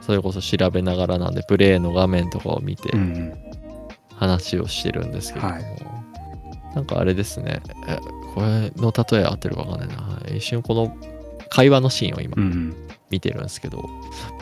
[0.00, 3.34] それこそ調べながらなんでプレイの画面とかを見てうんうん。
[4.16, 5.64] 話をしてるんですけども、はい
[6.74, 7.98] なんかあれですねえ
[8.34, 10.94] これの例え合ってるかわかんないな一瞬この
[11.50, 12.76] 会話のシーンを今うんうん。
[13.08, 13.88] 見てるんですけど、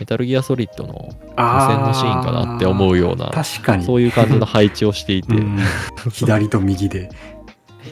[0.01, 3.85] メタルギアソリッドのあ無線のシーンかなって思うような確かに。
[3.85, 5.59] そういう感じの配置をしていて、うん
[6.11, 7.11] 左と右で。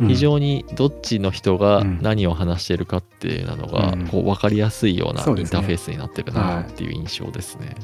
[0.01, 7.75] うん非常にどっちの人がうん何を話してるかっていうのがうんこう分かりやすいようなインターフェースになってるなっていう印象ですね。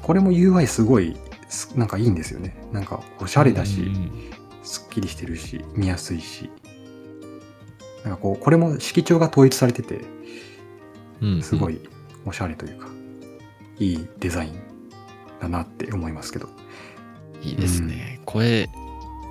[0.00, 1.16] これも UI すごい、
[1.48, 2.56] すなんかいいんですよね。
[2.72, 4.10] なんかおしゃれだし、うん
[4.62, 6.50] すっきりしてるし、見やすいし。
[8.04, 10.17] なんかこう、これも色調が統一されてて、うん
[11.42, 11.80] すごい
[12.24, 12.88] おしゃれというか、
[13.78, 14.60] いいデザイン
[15.40, 16.48] だなって思いますけど。
[17.42, 18.20] いいですね。
[18.24, 18.68] これ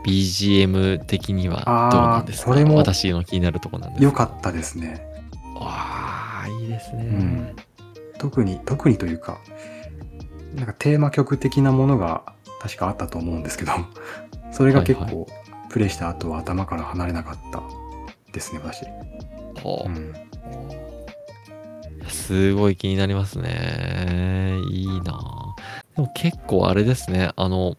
[0.05, 2.51] BGM 的にはどうなんですか？
[2.51, 5.05] これも私の気になるところなんです良かったですね。
[5.55, 5.67] わ
[6.43, 7.03] あいいですね。
[7.03, 7.55] うん
[8.19, 9.37] 特に、特にというか、
[10.55, 13.73] なんかテーマ曲的なものが確かあったと思うんですけど、
[14.51, 15.27] それが結はい構
[15.69, 17.61] プレイした後は頭から離れなかった
[18.31, 18.85] ですね、私。
[19.61, 20.13] ほううん。
[22.27, 24.59] すごい気になりますね。
[24.69, 25.55] いいな
[25.95, 27.31] でも結構あれですね。
[27.37, 27.77] あの、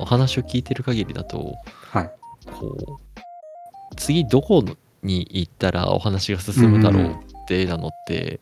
[0.00, 1.54] お話を聞いてる限りだと、
[1.92, 2.10] はい。
[2.46, 4.64] こう、次どこ
[5.04, 7.16] に行ったらお話が進むだろうっ
[7.46, 8.40] てなのって、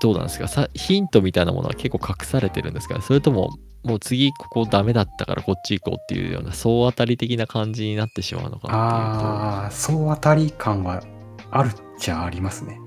[0.00, 0.48] どうなんですか？
[0.48, 3.02] さヒントみたいなものは結構隠されてるんですか？
[3.02, 3.50] それとも、
[3.84, 11.02] もう次ここダメだったからこっち行こうっていうような総当たり的な感じになってしまうのかなああ、総当たり感は
[11.50, 12.80] あるっちゃありますね。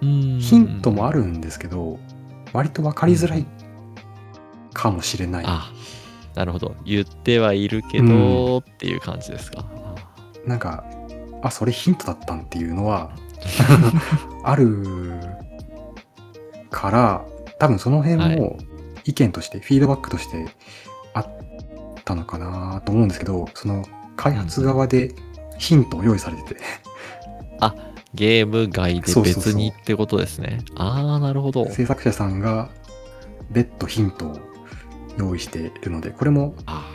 [0.00, 1.16] ヒントもある。
[1.16, 1.98] るんですけど、
[2.52, 3.46] 割と分かりづらい
[4.72, 5.44] かもしれない。
[5.46, 5.70] あ、
[6.34, 6.76] なるほど。
[6.84, 9.64] 言ってはいるけど、っていう感じですか。
[10.46, 10.84] なんか、
[11.42, 13.10] あ、それヒントだったんっていうのは、
[14.44, 15.14] ある
[16.70, 17.24] から、
[17.58, 18.58] 多分その辺も
[19.04, 20.46] 意見として、フィードバックとして
[21.14, 21.26] あっ
[22.04, 23.84] たのかなと思うんですけど、その
[24.16, 25.14] 開発側で
[25.58, 26.60] ヒントを用意されてて、
[28.16, 30.60] ゲーム外で別にってことですね。
[30.74, 31.70] ああ、なるほど。
[31.70, 32.70] 制作者さんが
[33.50, 34.38] 別途ヒントを
[35.18, 36.90] 用意しているので、これもあ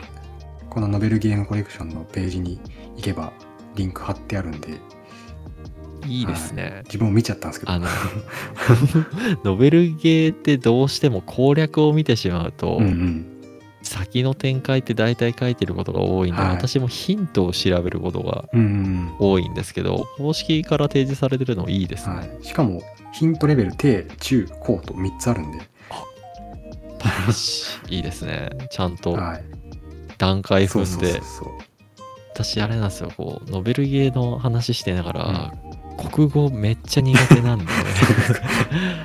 [0.68, 2.60] このノベルゲームコレクションのページに
[2.96, 3.32] 行けば
[3.76, 4.80] リンク貼ってあるんで、
[6.06, 6.82] いいですね。
[6.86, 7.86] 自分も見ちゃったんですけど、あの、
[9.44, 13.31] ノベルゲーってどうしても攻略を見てしまうと、うんうん。
[13.92, 22.20] 先の展開って大体書いてることが多いんで、はい私もヒントを調べることがうんうん多いんですけど、公式から提示されてるのいいですうん。
[22.20, 22.28] ね。
[22.28, 22.44] はい。
[22.44, 22.80] しかも、
[23.12, 25.58] ヒントレベル低、中、高と3つあるんで、
[27.90, 28.50] いいですね。
[28.70, 29.44] ちゃんとはい。
[30.16, 31.20] 段階踏んで。
[32.34, 35.54] 私あれなんですよこうノベルゲーの話してながら、
[35.92, 37.64] 国語めっちゃ苦手なんで。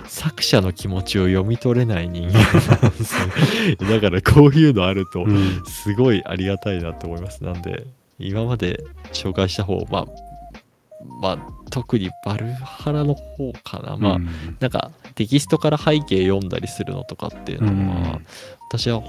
[0.08, 3.16] 作者の気持ちを読み取れない人間なんです。
[3.16, 5.64] よ だからこういうのあるとうん。
[5.66, 7.44] すごいありがたいなと思います。
[7.44, 7.86] なんで
[8.20, 8.84] 今まで
[9.14, 10.06] 紹介した方まあ
[11.22, 11.38] まあ
[11.70, 13.98] 特にバルハラの方かな。
[13.98, 14.30] まあ、うん。
[14.60, 17.76] なんかテキストから背景読んだりするのとかっていうのは、う
[18.18, 18.26] ん
[18.70, 19.02] 私は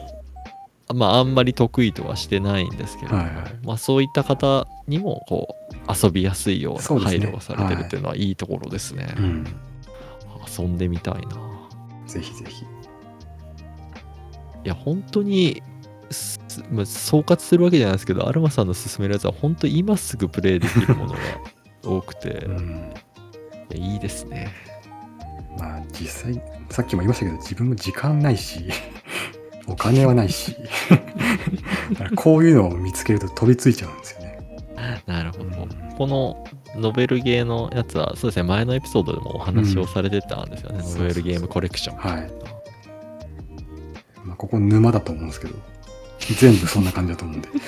[0.95, 3.45] まああんまり得意とはしてないんですけれども、はいはい。
[3.65, 9.15] まあそういった方にもこう遊びやすいような配慮がされてるっていうのはいいところですね。
[9.17, 9.47] うん。
[10.59, 11.69] 遊んでみたいな。
[12.07, 12.65] ぜひぜひ。
[12.65, 12.67] い
[14.65, 15.63] や本当に
[16.11, 21.19] すまあ総括するわけじゃないですけどアルマさんの勧めるやつは本当今すぐプレイできるものが
[21.83, 22.95] 多くて、うん。
[23.75, 24.53] いやいいですね。
[25.59, 28.65] まあ、実際、さっきも言いましたけど、自分も時間ないし、
[29.67, 30.57] お金はないし、
[32.17, 34.18] こういうのを見つけると飛びついちゃうんですよね。
[35.07, 35.45] なるほど。
[35.45, 36.45] うんこの
[36.77, 41.97] ノベルゲーのやつは、そうですね、前のエピソードでもお話をされてたんですよね、うんノベルゲームコレクション。
[41.97, 42.31] はい。
[44.25, 45.55] まあ、ここ沼だと思うんですけど、
[46.39, 47.49] 全部そんな感じだと思うんで。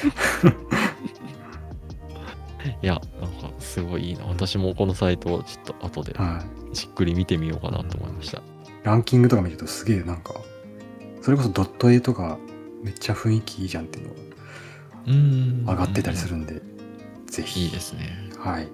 [2.82, 4.24] いや、なんかすごいいいな。
[4.26, 6.42] 私もこのサイトをちょっと後では
[6.72, 6.74] い。
[6.74, 8.42] じっくり見てみようかなと思いました。
[8.84, 10.34] ランキングとか見るとすげえなんか、
[11.22, 12.38] それこそドット絵とか
[12.84, 15.64] めっちゃ雰囲気いいじゃんっていうのうーん。
[15.64, 16.62] が上がってたりするんで、
[17.30, 17.66] ぜひ。
[17.66, 18.30] いいですね。
[18.38, 18.68] はい。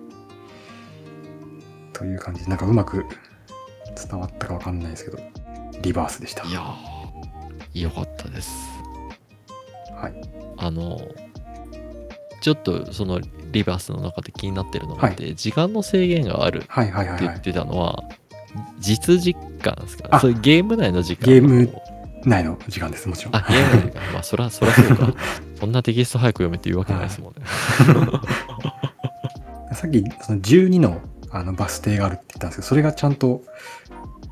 [1.93, 3.05] という感じで、なんかうまく
[4.11, 5.19] 伝わったかわかんないですけど、
[5.83, 6.45] リバースでした。
[6.45, 8.51] いやー、よかったです。
[9.95, 10.15] はい。
[10.59, 11.01] あの
[12.41, 17.21] ちょっとそのリバースの中で気になってるのがあって、時間の制限があるってはいはいはいはい。
[17.23, 18.05] 言ってたのは、
[18.79, 21.71] 実時間ですかあそういうゲーム内の時間ゲーム
[22.25, 23.37] ないの時間です、もちろん。
[23.37, 24.13] あ、ゲーム内の時間。
[24.13, 25.15] まあ、そら、そらそうか。
[25.59, 27.41] そんなテキスト早く読めって言うわけないですもんね。
[29.77, 31.01] さっきその12の
[31.31, 33.43] あのバス停があるって言ったんですけど、それがちゃんと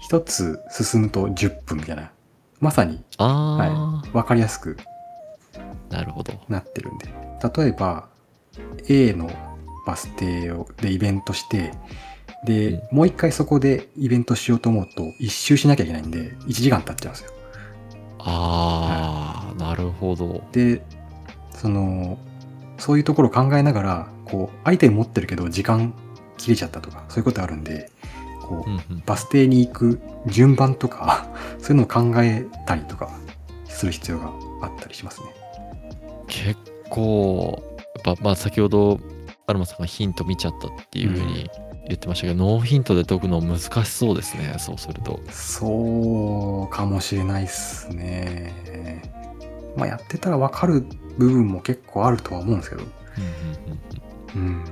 [0.00, 2.10] 一つ進むと10分みたいな、
[2.60, 4.76] まさにあわかりやすく
[5.90, 6.32] あ、なるほど。
[6.48, 7.08] なってるんで。
[7.56, 8.08] 例えば、
[8.88, 9.30] A の
[9.86, 11.72] バス停をでイベントして、
[12.44, 17.30] で、もう一回そこでイベントしようと思うと、一周しなきゃいけないんで、1時間経っちゃうんですよ。
[18.18, 20.42] ああ、なるほど。
[20.52, 20.82] で、
[21.50, 22.18] その、
[22.78, 25.94] そういうところを考えながら、こう、アイテム持ってるけど時間
[26.36, 27.90] 切れちゃったとか、そういうことあるんで、
[28.42, 29.02] こう、うんうん。
[29.06, 31.26] バス停に行く順番とか、
[31.58, 33.10] そういうのを考えたりとか
[33.66, 35.26] する必要があったりしますね。
[36.26, 36.58] 結
[36.90, 37.62] 構、
[38.06, 39.00] やっぱ、まあ、先ほど、
[39.46, 41.50] アルマさんがヒント見ちゃったっていうふうに
[41.86, 45.20] 言ってましたけど、ノーヒントで解くの難しそうですね、そうすると。
[45.30, 49.02] そうかもしれないっすね。
[49.76, 50.86] まあやってたらわかる
[51.18, 52.82] 部分も結構あるとは思うんですけど。
[54.34, 54.64] うんうんうんうん。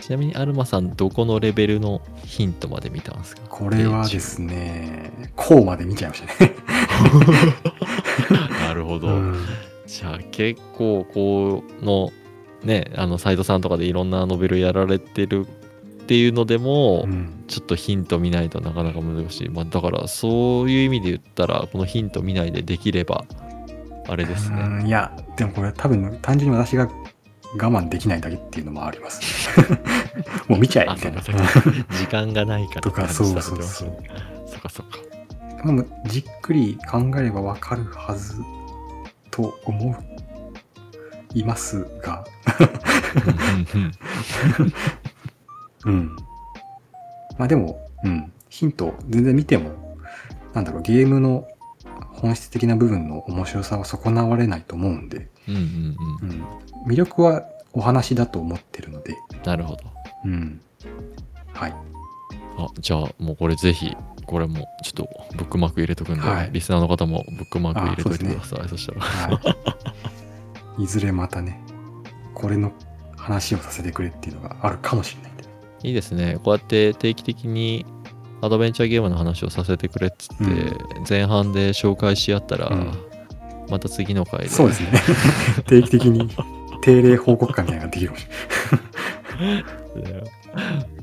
[0.00, 3.42] ちなみに、アルマさん、どこのレベルのヒントまで見たんですか？
[3.48, 6.54] これはですね、こうまで見ちゃいましたね。
[8.66, 9.08] なるほど。
[9.08, 9.44] うん
[9.86, 12.10] じゃあ結構この
[12.62, 23.26] ねあのサイトさんとかでいろんなノベルやられてるっていうのでも、うんちょっとヒント見ないとなかなか難しい、まあ、だからそういう意味で言ったらこのヒント見ないでできれば
[24.06, 26.88] あれですねうんいや、でもこれ多分単純に私が
[27.54, 29.48] 我慢できないだけっていうのもあります。
[30.48, 31.20] もう見ちゃえあみたいな。
[31.22, 34.98] 時間がないからとかそうそうそうそうかそうか
[35.64, 38.34] まあじっくり考えればわかるはず
[39.30, 39.96] と思
[41.34, 42.24] いますが、
[45.84, 46.16] うん。
[47.38, 48.30] まあでも、うん。
[48.48, 49.72] ヒント全然見ても、
[50.52, 51.48] なんだろう、ゲームの
[52.24, 56.44] 本質的な部分の面白さは損なわれないと思うんで、うんうんうんうん。
[56.90, 57.44] 魅力は
[57.74, 59.14] お話だと思ってるので、
[59.44, 59.82] なるほど
[60.24, 60.58] うん。
[61.52, 61.74] はい。
[62.56, 63.94] あじゃあもうこれぜひ
[64.24, 69.40] これもちょっとブックマーク入れとくんで、はいリスナーの方もブックマーク入れといてくあそうださいそしたらは
[70.78, 70.82] い。
[70.84, 71.60] いずれまたね、
[72.32, 72.72] これの
[73.18, 75.34] 話をさせてくれっていうのがあるかもしれない。
[75.82, 76.38] いいですね。
[76.42, 77.84] こうやって定期的に
[78.44, 82.92] アドベンチャーゲームの話をさせてくれっつって、うん前半で紹介し合ったら、うん
[83.70, 84.48] また次の回で。
[84.48, 84.90] そうですね。
[85.66, 86.28] 定期的に
[86.82, 88.26] 定例報告会みたいなのができるかもし
[89.96, 90.22] ね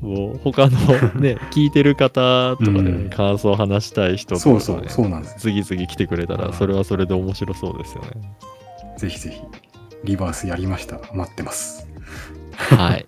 [0.00, 0.78] もう他の
[1.20, 4.36] ね、 聞いてる方とかでね、うん感想を話したい人。
[4.36, 5.34] とか、ね、そうそう、そうなんです。
[5.38, 8.08] 次々来てくれたら、うんそれはそれで面白そうですよね。
[8.96, 9.40] ぜひぜひ、
[10.04, 11.00] リバースやりました。
[11.12, 11.88] 待ってます。
[12.56, 13.06] はい。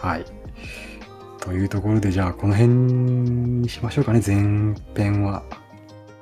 [0.00, 0.24] はい。
[1.40, 5.42] というところで、じゃあ、この辺にしましょうかね、前編は。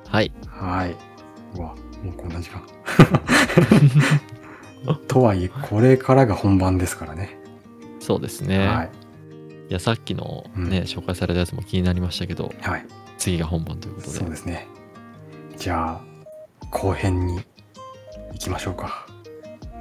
[0.07, 0.31] はい。
[0.47, 0.95] はい。
[1.55, 2.63] うわ、もうこんな時間。
[5.07, 7.37] とはいえ、これからが本番ですからね。
[7.99, 8.67] そうですね。
[8.67, 8.89] はい
[9.69, 9.73] い。。
[9.73, 12.85] や、さっきのね、うん紹介されたやつも気になりましたけど、はい。
[13.17, 14.13] 次が本番ということで。
[14.13, 14.67] そうですね。
[15.57, 16.01] じゃあ、
[16.71, 17.41] 後編に
[18.31, 19.05] 行きましょうか。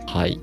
[0.07, 0.41] はい。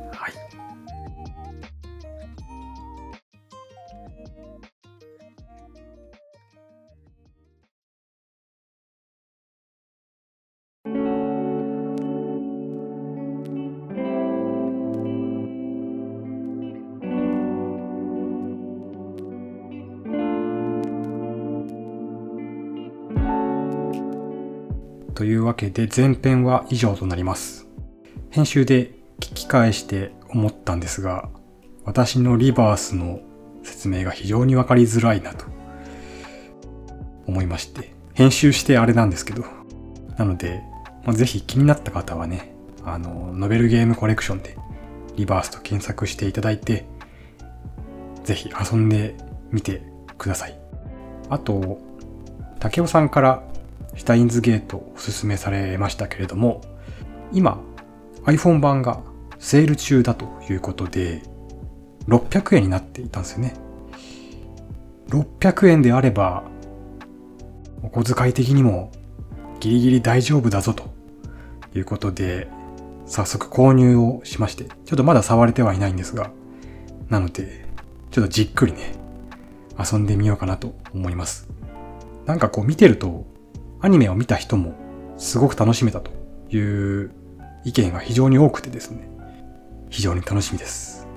[25.13, 27.68] というわけで前編は以上となります。
[28.32, 31.30] 編集で聞き返して思ったんですが、
[31.86, 33.22] 私のリバースの
[33.63, 35.45] 説明が非常にわかりづらいなと
[37.28, 39.45] 思いまして、編集してあれなんですけど、
[40.18, 40.61] なので、
[41.05, 42.53] まあぜひ気になった方はね、
[42.84, 44.57] あの、ノベルゲームコレクションで
[45.16, 46.86] リバースと検索していただいて、
[48.24, 49.16] ぜひ遊んで
[49.51, 49.82] みて
[50.18, 50.59] ください。
[51.30, 51.80] あと、
[52.66, 53.43] 竹雄さんから
[53.95, 56.61] シュタインズゲートをおすすめされましたけれども、
[57.32, 57.61] 今
[58.24, 59.01] iPhone 版が
[59.38, 61.22] セール中だということで、
[62.07, 63.53] 600円になっていたんですよね。
[65.09, 66.43] 600円であれば、
[67.84, 68.91] お小遣い的にも
[69.59, 70.86] ギリギリ大丈夫だぞと
[71.76, 72.47] いうことで、
[73.05, 76.32] 早速購入をしまして、ちょっとまだ触れてはいないんですが、
[77.09, 77.68] なので、
[78.09, 78.95] ちょっとじっくりね、
[79.78, 81.55] 遊んでみようかなと思います。
[82.26, 83.26] なんかこう見てると、
[83.82, 84.73] アニメを見た人も
[85.17, 86.11] すごく楽しめたと
[86.49, 86.57] い
[87.03, 87.11] う
[87.63, 89.07] 意見が非常に多くてですね、
[89.89, 91.07] 非常に楽しみです。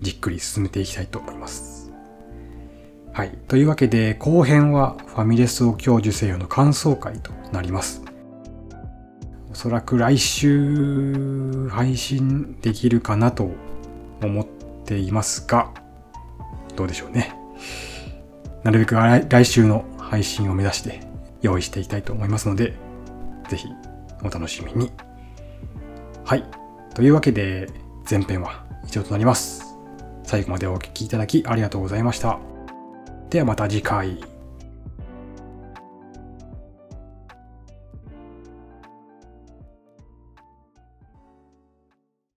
[0.00, 1.92] じっくり進めていきたいと思います。
[3.12, 3.38] はい。
[3.48, 8.02] というわけで、後編はファミレスを享受せよの感想会となります。
[9.50, 13.50] おそらく来週配信できるかなと
[14.22, 14.46] 思っ
[14.84, 15.72] ていますが、
[16.74, 17.45] どうでしょうね。
[18.66, 21.00] なるべく来来週の配信を目指して
[21.40, 22.74] 用意していきたいと思いますので、
[23.48, 23.68] ぜひ
[24.24, 24.90] お楽しみに。
[26.24, 26.42] はい。
[26.92, 27.68] というわけで、
[28.10, 29.76] 前編は以上となります。
[30.24, 32.40] 最後までお聴きいただきありがとうございました。
[33.30, 34.35] ではまた次回。